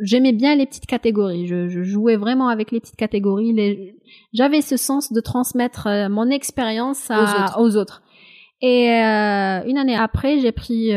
[0.00, 1.46] j'aimais bien les petites catégories.
[1.46, 3.52] Je, je, jouais vraiment avec les petites catégories.
[3.52, 3.96] Les...
[4.32, 7.10] J'avais ce sens de transmettre mon expérience
[7.58, 8.02] aux autres.
[8.60, 10.92] Et une année après, j'ai pris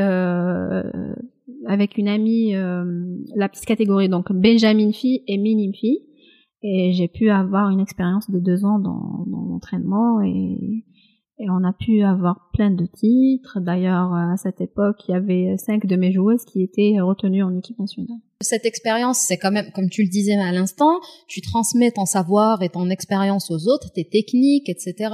[1.66, 2.84] avec une amie euh,
[3.36, 6.00] la petite catégorie, donc Benjamin fille et minime fille.
[6.64, 10.84] Et j'ai pu avoir une expérience de deux ans dans, dans l'entraînement et,
[11.40, 13.60] et on a pu avoir plein de titres.
[13.60, 17.56] D'ailleurs, à cette époque, il y avait cinq de mes joueuses qui étaient retenues en
[17.56, 18.20] équipe nationale.
[18.42, 22.62] Cette expérience, c'est quand même, comme tu le disais à l'instant, tu transmets ton savoir
[22.62, 25.10] et ton expérience aux autres, tes techniques, etc.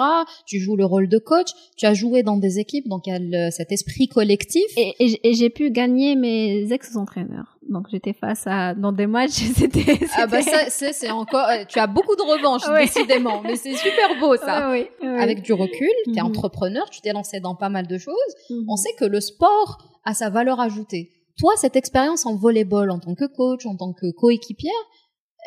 [0.47, 1.49] Tu joues le rôle de coach.
[1.77, 4.65] Tu as joué dans des équipes, donc il y a cet esprit collectif.
[4.75, 7.60] Et, et, j'ai pu gagner mes ex-entraîneurs.
[7.69, 9.99] Donc j'étais face à dans des matchs, c'était.
[10.17, 11.47] Ah bah ça, c'est encore.
[11.47, 14.73] Euh, tu as beaucoup de revanche décidément, mais c'est super beau ça.
[15.19, 16.27] Avec du recul, tu es mhm.
[16.27, 18.15] entrepreneur, tu t'es lancé dans pas mal de choses.
[18.49, 18.65] Mhm.
[18.67, 22.99] On sait que le sport a sa valeur ajoutée toi, cette expérience en volleyball, en
[22.99, 24.71] tant que coach, en tant que coéquipière,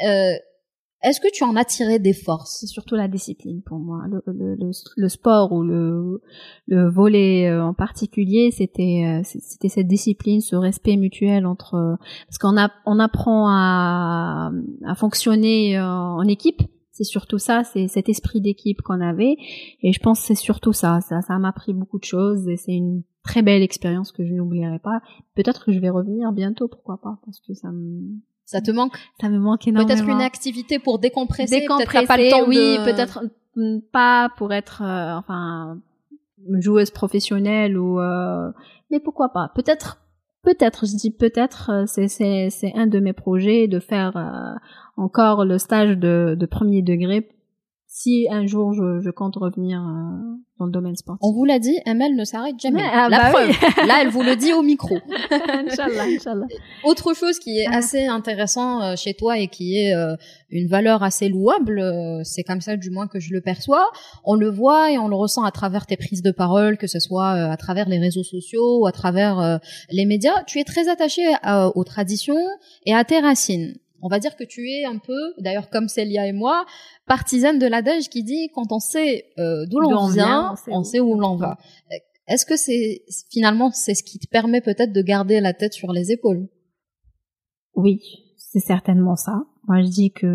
[0.06, 0.32] euh,
[1.02, 2.58] est-ce que tu en as tiré des forces?
[2.60, 4.04] C'est surtout la discipline pour moi.
[4.08, 6.22] Le, le, le, sport ou le,
[6.66, 12.38] le volley euh, en particulier, c'était euh, c'était cette discipline, ce respect mutuel entre parce
[12.38, 14.50] qu'on a, on apprend à,
[14.86, 16.62] à fonctionner en équipe.
[16.90, 19.36] C'est surtout ça, c'est cet esprit d'équipe qu'on avait,
[19.82, 21.00] et je pense que c'est surtout ça.
[21.00, 24.32] Ça, ça m'a appris beaucoup de choses, et c'est une très belle expérience que je
[24.32, 25.00] n'oublierai pas.
[25.34, 28.92] Peut-être que je vais revenir bientôt, pourquoi pas, parce que ça me ça te manque?
[29.20, 29.88] Ça me manque énormément.
[29.88, 31.60] Peut-être une activité pour décompresser.
[31.60, 33.24] Décompresser, pas le temps oui, peut-être
[33.92, 35.78] pas pour être, euh, enfin,
[36.58, 38.50] joueuse professionnelle ou, euh,
[38.90, 39.98] mais pourquoi pas Peut-être,
[40.42, 44.58] peut-être, je dis peut-être, euh, c'est c'est c'est un de mes projets de faire
[44.96, 47.28] encore le stage de de premier degré
[47.96, 51.20] si un jour je, je compte revenir euh, dans le domaine sportif.
[51.22, 52.83] On vous l'a dit, ML ne s'arrête jamais.
[52.92, 53.50] Ah, La bah preuve.
[53.87, 54.96] Là, elle vous le dit au micro.
[55.30, 56.46] Inch'Allah, Inch'Allah.
[56.83, 57.76] Autre chose qui est ah.
[57.76, 60.16] assez intéressant euh, chez toi et qui est euh,
[60.50, 61.80] une valeur assez louable,
[62.24, 63.87] c'est comme ça du moins que je le perçois.
[64.24, 66.98] On le voit et on le ressent à travers tes prises de parole, que ce
[66.98, 70.42] soit à travers les réseaux sociaux ou à travers les médias.
[70.48, 71.22] Tu es très attaché
[71.74, 72.44] aux traditions
[72.87, 76.26] et à tes racines on va dire que tu es un peu, d'ailleurs comme Célia
[76.26, 76.64] et moi,
[77.07, 81.18] partisane de l'adage qui dit quand on sait euh, d'où l'on vient, on sait où,
[81.18, 81.59] l'on va.
[82.26, 85.92] Est-ce que c'est finalement c'est ce qui te permet peut-être de garder la tête sur
[85.92, 86.48] les épaules?
[87.74, 88.00] Oui,
[88.37, 89.42] c'est certainement ça.
[89.66, 90.26] Moi, je dis que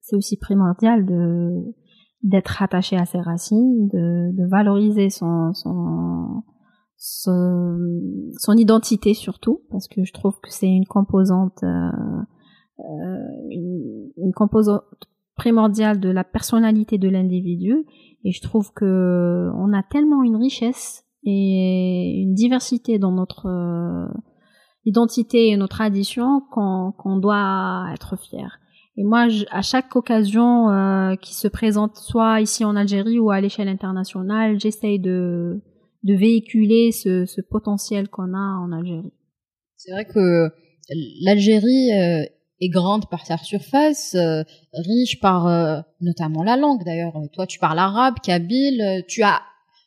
[0.00, 1.74] c'est aussi primordial de
[2.22, 6.42] d'être attaché à ses racines, de, de valoriser son, son
[6.96, 12.22] son, identité surtout, parce que je trouve que c'est une composante euh, euh,
[12.78, 14.84] une, une, composante
[15.36, 17.84] primordiale de la personnalité de l'individu.
[18.24, 24.06] Et je trouve que on a tellement une richesse et une diversité dans notre euh,
[24.84, 28.58] identité et nos traditions qu'on doit être fier.
[28.96, 33.40] Et moi, à chaque occasion euh, qui se présente, soit ici en Algérie ou à
[33.40, 35.60] l'échelle internationale, j'essaye de,
[36.04, 39.12] de véhiculer ce, ce potentiel qu'on a en Algérie.
[39.76, 40.48] C'est vrai que
[41.22, 42.24] l'Algérie euh,
[42.60, 44.42] est grande par sa surface, euh,
[44.72, 46.84] riche par euh, notamment la langue.
[46.84, 49.40] D'ailleurs, toi, tu parles arabe, kabyle, euh, tu as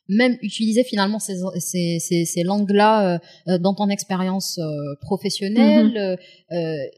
[0.08, 3.20] même utilisé finalement ces, ces, ces, ces langues-là
[3.60, 4.60] dans ton expérience
[5.02, 6.18] professionnelle.
[6.50, 6.90] Mm-hmm.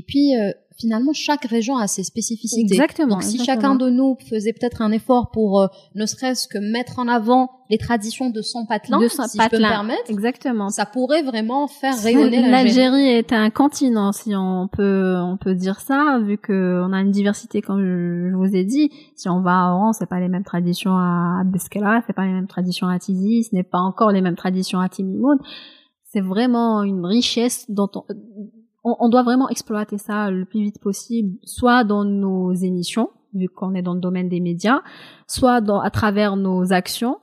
[0.00, 0.32] Et puis,
[0.78, 2.62] finalement, chaque région a ses spécificités.
[2.62, 3.16] Exactement.
[3.16, 7.06] Donc, si chacun de nous faisait peut-être un effort pour ne serait-ce que mettre en
[7.06, 10.08] avant les traditions de son patelin, de son si je peux me permettre.
[10.08, 10.70] Exactement.
[10.70, 13.08] Ça pourrait vraiment faire rayonner l'Algérie.
[13.08, 17.10] est un continent, si on peut, on peut dire ça, vu que on a une
[17.10, 18.90] diversité, comme je, vous ai dit.
[19.16, 22.32] Si on va à Oran, c'est pas les mêmes traditions à Beskela, c'est pas les
[22.32, 25.38] mêmes traditions à Tizi, ce n'est pas encore les mêmes traditions à Timimoun.
[26.04, 28.02] C'est vraiment une richesse dont on,
[28.84, 33.48] on, on doit vraiment exploiter ça le plus vite possible, soit dans nos émissions, vu
[33.48, 34.80] qu'on est dans le domaine des médias,
[35.26, 37.18] soit dans, à travers nos actions,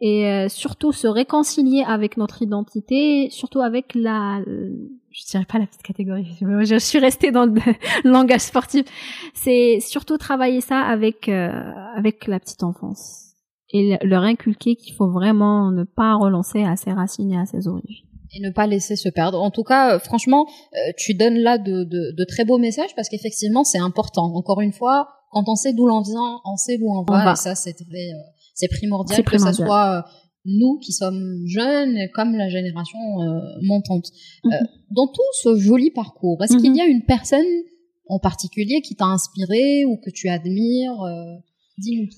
[0.00, 5.66] et euh, surtout se réconcilier avec notre identité, surtout avec la, je dirais pas la
[5.66, 7.60] petite catégorie, je suis restée dans le
[8.04, 8.84] langage sportif.
[9.32, 11.52] C'est surtout travailler ça avec euh,
[11.94, 13.36] avec la petite enfance.
[13.70, 17.68] et leur inculquer qu'il faut vraiment ne pas relancer à ses racines et à ses
[17.68, 19.40] origines et ne pas laisser se perdre.
[19.40, 22.94] En tout cas, euh, franchement, euh, tu donnes là de, de, de très beaux messages
[22.96, 24.34] parce qu'effectivement, c'est important.
[24.34, 27.36] Encore une fois, quand on sait d'où l'on vient, on sait où on va, et
[27.36, 28.22] ça, c'est très, euh,
[28.54, 30.04] c'est primordial, que ce soit
[30.44, 32.98] nous qui sommes jeunes comme la génération
[33.62, 34.06] montante.
[34.44, 34.52] Mhm.
[34.90, 36.76] dans tout ce joli parcours, est-ce qu'il mhm.
[36.76, 37.46] y a une personne
[38.08, 40.98] en particulier qui t'a inspiré ou que tu admires
[41.78, 42.08] Dis-nous.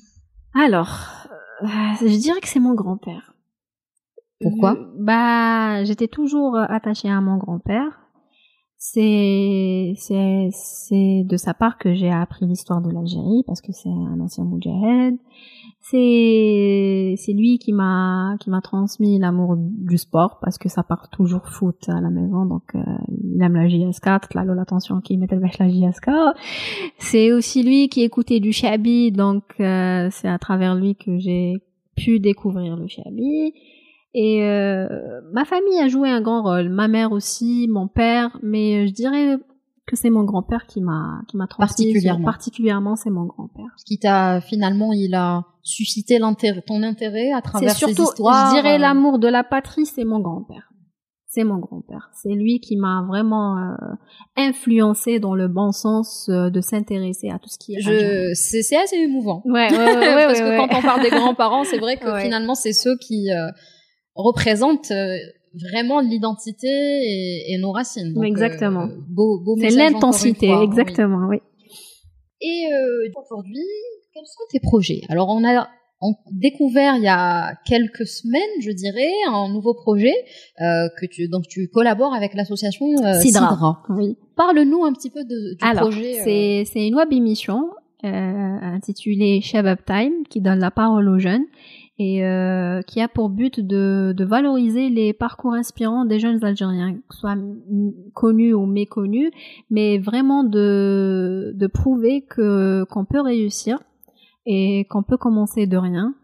[0.61, 1.29] Alors,
[1.63, 3.34] je dirais que c'est mon grand-père.
[4.41, 4.77] Pourquoi?
[4.99, 8.05] Bah, j'étais toujours euh, attachée à mon grand-père.
[8.87, 13.89] C'est c'est c'est de sa part que j'ai appris l'histoire de l'Algérie parce que c'est
[13.89, 15.17] un ancien moudjahed.
[15.81, 21.09] C'est c'est lui qui m'a qui m'a transmis l'amour du sport parce que ça part
[21.09, 25.37] toujours foot à la maison donc euh, il aime la JS4, là l'attention qui mettait
[25.37, 26.35] le la JS4.
[26.99, 31.55] C'est aussi lui qui écoutait du Chabi donc euh, c'est à travers lui que j'ai
[31.97, 33.55] pu découvrir le Chabi.
[34.15, 34.87] Et euh,
[35.33, 39.37] ma famille a joué un grand rôle, ma mère aussi, mon père, mais je dirais
[39.87, 42.25] que c'est mon grand-père qui m'a qui m'a particulièrement.
[42.25, 43.75] Particulièrement, c'est mon grand-père.
[43.77, 48.51] Ce qui t'a finalement, il a suscité l'intérêt, ton intérêt à travers ces histoires.
[48.51, 50.71] Je dirais euh, l'amour de la patrie, c'est mon grand-père.
[51.27, 52.11] C'est mon grand-père.
[52.15, 53.75] C'est lui qui m'a vraiment euh,
[54.37, 57.81] influencé dans le bon sens de s'intéresser à tout ce qui est.
[57.81, 59.43] Je, c'est assez émouvant.
[59.45, 62.73] Ouais, ouais, ouais, parce que quand on parle des grands-parents, c'est vrai que finalement, c'est
[62.73, 63.29] ceux qui
[64.15, 65.17] représente euh,
[65.55, 68.15] vraiment l'identité et, nos racines.
[68.25, 68.85] exactement.
[68.85, 71.39] Euh, beau, beau C'est l'intensité, exactement, oui.
[72.41, 73.63] Et euh, aujourd'hui,
[74.13, 75.03] quels sont tes projets?
[75.09, 75.67] Alors on a
[76.33, 80.13] découvert il y a quelques semaines, je dirais, un nouveau projet
[80.61, 83.83] euh, que tu donc tu collabores avec l'association euh, Sidra.
[83.89, 84.19] Oui.
[84.37, 86.21] Parle-nous un petit peu de, du Alors, projet.
[86.23, 87.71] C'est c'est une web émission
[88.03, 91.47] intitulée Shabab Time qui donne la parole aux jeunes
[91.99, 97.15] et euh, qui a pour but de, valoriser les parcours inspirants des jeunes Algériens, que
[97.15, 97.37] soit
[98.15, 99.31] connus ou méconnus,
[99.71, 103.79] mais vraiment de, de prouver que qu'on peut réussir
[104.47, 106.15] et qu'on peut commencer de rien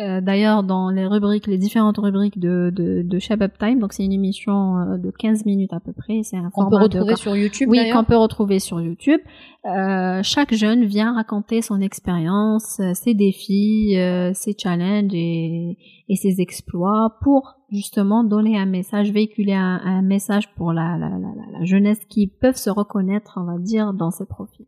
[0.00, 3.78] euh, d'ailleurs dans les rubriques, les différentes rubriques de, de, de Shabab Time.
[3.78, 6.22] Donc c'est une émission euh, de 15 minutes à peu près.
[6.22, 7.68] C'est un qu'on peut retrouver sur YouTube.
[7.70, 9.20] Oui, qu'on peut retrouver sur YouTube.
[9.66, 13.94] Euh, chaque jeune vient raconter son expérience, ses défis,
[14.32, 15.76] ses challenges et,
[16.08, 21.10] et, ses exploits pour justement donner un message, véhiculer un, un message pour la, la,
[21.10, 24.66] la, la jeunesse qui peuvent se reconnaître, on va dire, dans ses profils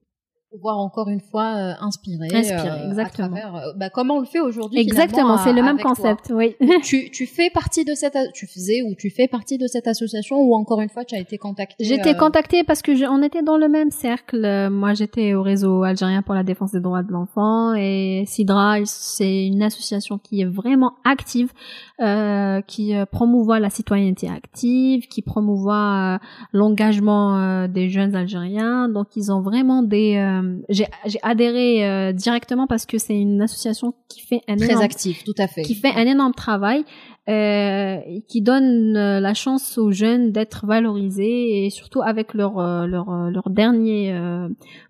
[0.55, 3.37] pouvoir encore une fois euh, inspirer, inspirer euh, exactement.
[3.37, 6.55] Euh, bah, comment on le fait aujourd'hui Exactement, c'est le même concept, oui.
[6.85, 10.37] tu, tu fais partie de cette, tu faisais ou tu fais partie de cette association
[10.41, 13.57] ou encore une fois tu as été contactée J'étais contactée parce que on était dans
[13.57, 14.69] le même cercle.
[14.71, 19.47] Moi, j'étais au réseau algérien pour la défense des droits de l'enfant et Sidra, c'est
[19.47, 21.53] une association qui est vraiment active,
[22.01, 26.21] euh, qui promouvoit la citoyenneté active, qui promouvoit
[26.53, 28.89] l'engagement des jeunes Algériens.
[28.89, 33.95] Donc, ils ont vraiment des euh, j'ai adhéré euh, directement parce que c'est une association
[34.09, 36.85] qui fait un très actif, tout à fait, qui fait un énorme travail
[37.29, 42.55] euh, qui donne la chance aux jeunes d'être valorisés et surtout avec leur
[42.87, 44.15] leur, leur dernier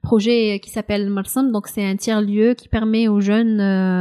[0.02, 1.52] projet qui s'appelle Malsam.
[1.52, 3.58] Donc c'est un tiers lieu qui permet aux jeunes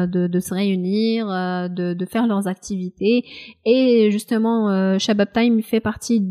[0.07, 3.23] de, de se réunir, de, de faire leurs activités
[3.65, 6.23] et justement Shabab Time fait partie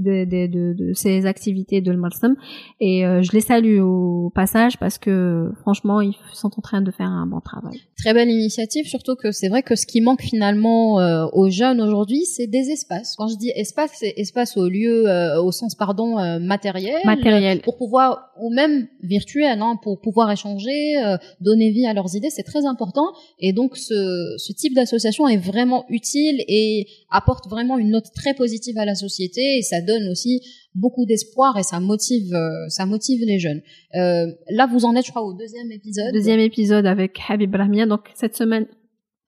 [0.00, 2.36] de, de, de, de ces activités de Malsam
[2.80, 7.08] et je les salue au passage parce que franchement ils sont en train de faire
[7.08, 7.80] un bon travail.
[7.96, 10.94] Très belle initiative, surtout que c'est vrai que ce qui manque finalement
[11.32, 13.14] aux jeunes aujourd'hui, c'est des espaces.
[13.16, 17.60] Quand je dis espace, c'est espace au lieu, euh, au sens pardon euh, matériel, matériel,
[17.62, 22.30] pour pouvoir ou même virtuel, hein, pour pouvoir échanger, euh, donner vie à leurs idées,
[22.30, 23.12] c'est très important.
[23.38, 28.34] Et donc ce, ce type d'association est vraiment utile et apporte vraiment une note très
[28.34, 30.40] positive à la société et ça donne aussi
[30.74, 32.32] beaucoup d'espoir et ça motive,
[32.68, 33.60] ça motive les jeunes.
[33.92, 36.12] là, vous en êtes, je crois, au deuxième épisode.
[36.12, 37.86] Deuxième épisode avec Habib Brahmia.
[37.86, 38.66] Donc cette semaine,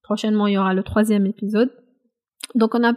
[0.02, 1.70] prochainement, il y aura le troisième épisode.
[2.54, 2.92] Donc on a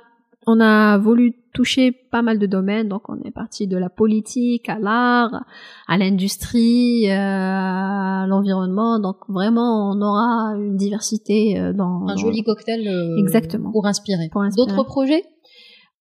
[0.48, 4.70] on a voulu toucher pas mal de domaines, donc on est parti de la politique
[4.70, 5.46] à l'art,
[5.88, 12.44] à l'industrie, euh, à l'environnement, donc vraiment on aura une diversité euh, dans un joli
[12.44, 14.30] cocktail euh, exactement pour inspirer.
[14.32, 14.68] Pour inspirer.
[14.68, 15.24] D'autres projets?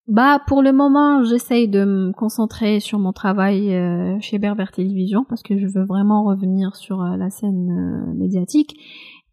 [0.06, 3.74] Bah pour le moment, j'essaye de me concentrer sur mon travail
[4.20, 8.76] chez Berber Télévision parce que je veux vraiment revenir sur la scène médiatique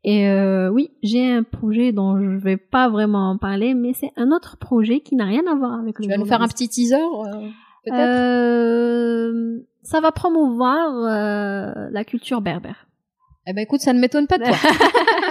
[0.04, 4.12] et euh, oui, j'ai un projet dont je vais pas vraiment en parler, mais c'est
[4.18, 6.06] un autre projet qui n'a rien à voir avec le.
[6.06, 7.50] Tu vas nous faire un petit teaser, euh,
[7.86, 8.00] peut-être?
[8.00, 12.88] Euh, ça va promouvoir euh, la culture berbère.
[13.46, 14.56] Eh ben écoute, ça ne m'étonne pas de toi.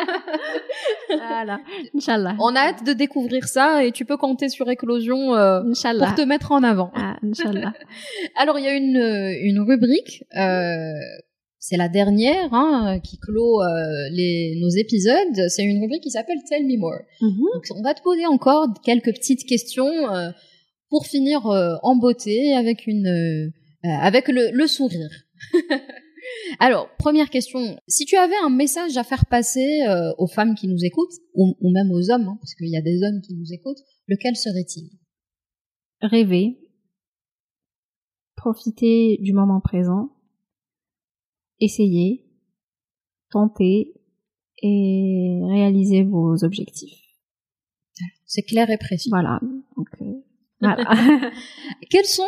[1.16, 1.60] voilà,
[1.94, 2.36] Inch'Allah.
[2.40, 6.24] On a hâte de découvrir ça et tu peux compter sur Éclosion euh, pour te
[6.24, 6.90] mettre en avant.
[6.94, 7.72] Ah, Inch'Allah.
[8.36, 10.92] Alors, il y a une, euh, une rubrique, euh,
[11.58, 13.66] c'est la dernière, hein, qui clôt euh,
[14.12, 15.48] les, nos épisodes.
[15.48, 17.00] C'est une rubrique qui s'appelle Tell Me More.
[17.20, 17.36] Mhm.
[17.54, 20.30] Donc, on va te poser encore quelques petites questions euh,
[20.88, 23.52] pour finir euh, en beauté avec une,
[23.84, 25.10] avec le, le sourire.
[26.58, 27.78] Alors, première question.
[27.88, 31.56] Si tu avais un message à faire passer euh, aux femmes qui nous écoutent, ou,
[31.60, 34.36] ou même aux hommes, hein, parce qu'il y a des hommes qui nous écoutent, lequel
[34.36, 34.90] serait-il?
[36.02, 36.58] Rêver.
[38.36, 40.10] Profiter du moment présent.
[41.60, 42.26] Essayer.
[43.30, 43.94] Tenter.
[44.62, 47.00] Et réaliser vos objectifs.
[48.26, 49.10] C'est clair et précis.
[49.10, 49.40] Voilà.
[49.76, 50.12] Donc, euh,
[50.60, 51.30] voilà.
[51.90, 52.22] Quels sont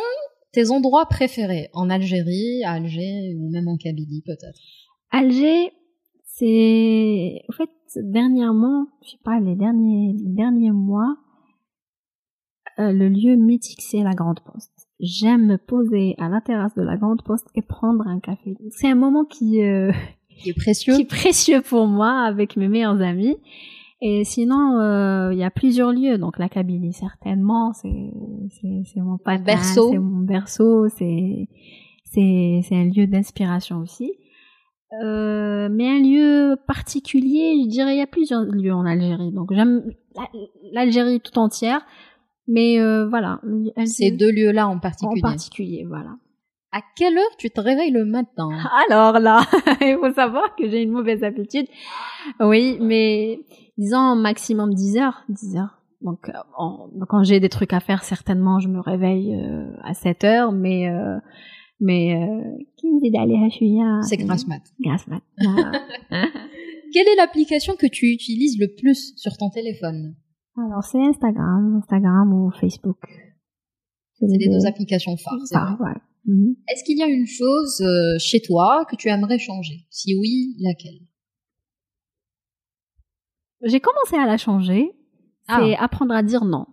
[0.53, 4.59] tes endroits préférés en Algérie, à Alger ou même en Kabylie peut-être?
[5.11, 5.71] Alger,
[6.23, 11.17] c'est, en fait, dernièrement, je sais pas, les derniers, les derniers mois,
[12.79, 14.87] euh, le lieu mythique, c'est la Grande Poste.
[14.99, 18.55] J'aime me poser à la terrasse de la Grande Poste et prendre un café.
[18.71, 19.91] C'est un moment qui, euh,
[20.41, 23.37] Qui est précieux qui est précieux pour moi avec mes meilleurs amis.
[24.05, 26.17] Et sinon, euh, il y a plusieurs lieux.
[26.17, 27.87] Donc la Kabylie, certainement, c'est
[28.97, 29.91] mon patin, berceau.
[29.91, 31.47] c'est mon berceau, c'est
[32.71, 34.11] un lieu d'inspiration aussi.
[35.03, 39.31] Euh, mais un lieu particulier, je dirais, il y a plusieurs lieux en Algérie.
[39.31, 39.83] Donc j'aime
[40.15, 40.29] la-
[40.73, 41.81] l'Algérie tout entière,
[42.47, 43.39] mais euh, voilà,
[43.85, 45.21] Ces deux lieux-là en en particulier.
[45.21, 46.11] particulier, voilà.
[46.75, 48.49] À quelle heure tu te réveilles le matin?
[48.89, 49.41] Alors là,
[49.81, 51.67] il faut savoir que j'ai une mauvaise habitude.
[52.39, 53.39] Oui, mais
[53.77, 55.79] disons maximum 10 heures, 10 heures.
[56.01, 59.71] Donc, euh, en- donc quand j'ai des trucs à faire, certainement je me réveille euh,
[59.83, 61.17] à 7 heures, mais euh,
[61.79, 62.41] mais euh,
[62.77, 64.61] qui me dit d'aller à Chuya C'est grâce mat.
[64.81, 65.21] Grâce mat.
[65.39, 65.71] Voilà.
[66.93, 70.15] Quelle est l'application que tu utilises le plus sur ton téléphone?
[70.57, 72.97] Alors c'est Instagram, Instagram ou Facebook.
[74.13, 74.65] C'est les deux.
[74.67, 75.39] applications phares.
[75.45, 75.93] c'est Ah, ouais.
[76.25, 76.55] Mhm.
[76.69, 79.85] Est-ce qu'il y a une chose euh, chez toi que tu aimerais changer?
[79.89, 80.99] Si oui, laquelle?
[83.63, 84.91] J'ai commencé à la changer.
[85.49, 86.65] C'est apprendre à dire non.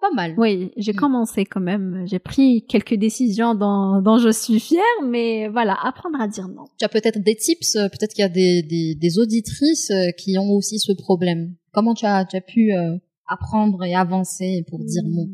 [0.00, 0.34] Pas mal.
[0.38, 0.96] Oui, j'ai Mm.
[0.96, 2.04] commencé quand même.
[2.06, 6.64] J'ai pris quelques décisions dont, dont je suis fière, mais voilà, apprendre à dire non.
[6.78, 10.10] Tu as peut-être des tips, euh, peut-être qu'il y a des, des, des auditrices euh,
[10.16, 11.54] qui ont aussi ce problème.
[11.74, 12.96] Comment tu as, tu as pu euh,
[13.28, 15.26] apprendre et avancer pour dire non?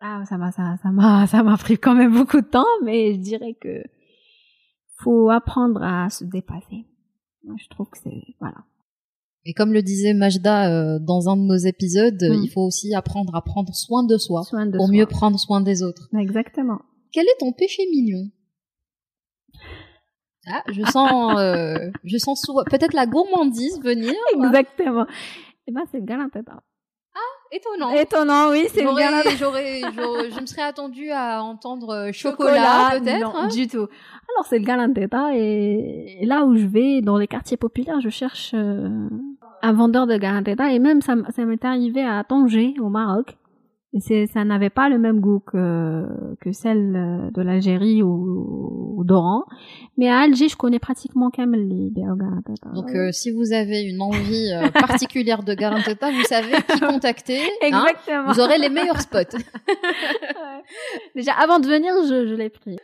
[0.00, 3.14] Ah, ça m'a, ça, ça m'a, ça m'a pris quand même beaucoup de temps, mais
[3.14, 3.82] je dirais que
[5.02, 6.86] faut apprendre à se dépasser.
[7.44, 8.58] Moi, je trouve que c'est, voilà.
[9.46, 12.42] Et comme le disait Majda euh, dans un de nos épisodes, Mm.
[12.44, 14.94] il faut aussi apprendre à prendre soin de soi Soin de pour soi.
[14.94, 16.08] mieux prendre soin des autres.
[16.18, 16.80] Exactement.
[17.12, 18.28] Quel est ton péché mignon?
[20.46, 24.12] Ah, je sens, euh, je sens peut-être la gourmandise venir.
[24.34, 25.06] Exactement.
[25.66, 26.62] Eh ben, c'est le galanteta.
[27.52, 27.90] Étonnant.
[27.90, 28.88] Étonnant, oui, c'est le
[29.38, 33.20] J'aurais, je me serais attendue à entendre euh, chocolat, peut-être.
[33.20, 33.48] Non, hein.
[33.48, 33.88] du tout.
[34.32, 38.08] Alors c'est le galanteta et, et là où je vais dans les quartiers populaires, je
[38.08, 39.08] cherche euh,
[39.62, 43.36] un vendeur de galanteta et même ça, ça m'est arrivé à Tanger au Maroc.
[43.92, 46.04] Et c'est, ça n'avait pas le même goût que,
[46.40, 49.44] que celle euh, de l'Algérie ou, ou d'Oran.
[49.98, 51.90] Mais à Alger, je connais pratiquement quand même les.
[52.72, 57.40] Donc, euh, si vous avez une envie euh, particulière de Garanteta, vous savez qui contacter.
[57.40, 57.66] hein.
[57.66, 58.32] Exactement.
[58.32, 59.18] vous aurez les meilleurs spots.
[59.68, 60.62] Ouais.
[61.16, 62.76] Déjà, avant de venir, je, je l'ai pris.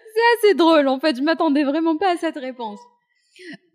[0.42, 1.16] C'est drôle, en fait.
[1.16, 2.80] Je m'attendais vraiment pas à cette réponse.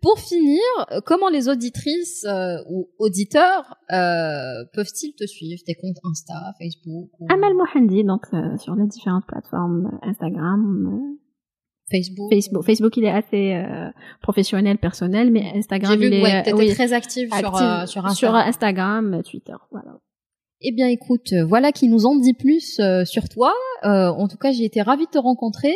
[0.00, 0.60] Pour finir,
[0.90, 5.60] euh, comment les auditrices euh, ou auditeurs euh, peuvent-ils te suivre?
[5.64, 11.16] Tes comptes Insta, Facebook ou Amal Mohandi, donc euh, sur les différentes plateformes Instagram,
[11.90, 12.64] Facebook Facebook.
[12.64, 13.62] Facebook, il est assez
[14.22, 18.04] professionnel, personnel, mais Instagram, vu il est ouais, oui, très active, sur, active euh, sur
[18.06, 18.14] Insta.
[18.16, 19.98] sur Instagram, Twitter, voilà.
[20.62, 23.52] Eh bien, écoute, voilà qui nous en dit plus sur toi.
[23.82, 25.74] En tout cas, j'ai été ravie de te rencontrer.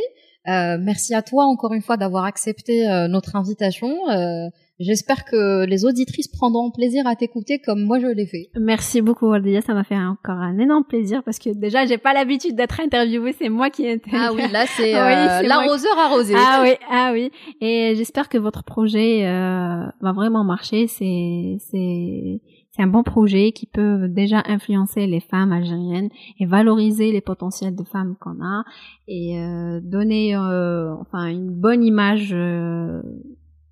[0.48, 4.08] Euh, merci à toi encore une fois d'avoir accepté euh, notre invitation.
[4.10, 8.50] Euh, J'espère que les auditrices prendront plaisir à t'écouter comme moi je l'ai fait.
[8.60, 9.62] Merci beaucoup, Waldia.
[9.62, 13.34] Ça m'a fait encore un énorme plaisir parce que déjà, j'ai pas l'habitude d'être interviewée.
[13.38, 16.34] C'est moi qui ai Ah oui, là c'est Oui, euh, c'est l'arroseur arrosé.
[16.36, 17.30] Ah oui, ah oui.
[17.62, 20.88] Et j'espère que votre projet euh, va vraiment marcher.
[20.88, 22.40] C'est c'est
[22.76, 27.74] c'est un bon projet qui peut déjà influencer les femmes algériennes et valoriser les potentiels
[27.74, 28.64] de femmes qu'on a
[29.08, 33.00] et euh, donner euh, enfin une bonne image euh,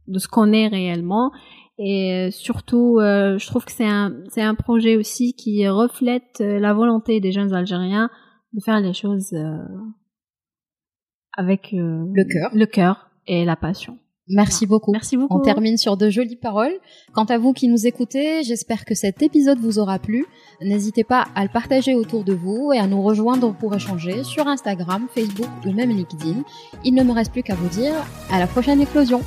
[0.09, 1.33] de ce qu'on est réellement.
[1.77, 6.41] Et euh, surtout, euh, je trouve que c'est un c'est un projet aussi qui reflète
[6.41, 8.09] euh, la volonté des jeunes Algériens
[8.55, 9.59] de faire les choses euh,
[11.37, 12.51] avec euh, Le cœur.
[12.55, 13.99] le cœur et la passion.
[14.29, 14.93] Merci beaucoup.
[14.93, 15.37] Merci beaucoup.
[15.37, 16.73] On termine sur de jolies paroles.
[17.13, 20.25] Quant à vous qui nous écoutez, j'espère que cet épisode vous aura plu.
[20.63, 24.47] N'hésitez pas à le partager autour de vous et à nous rejoindre pour échanger sur
[24.49, 26.43] Instagram, Facebook ou même LinkedIn.
[26.85, 27.95] Il ne me reste plus qu'à vous dire
[28.31, 29.21] à la prochaine éclosion.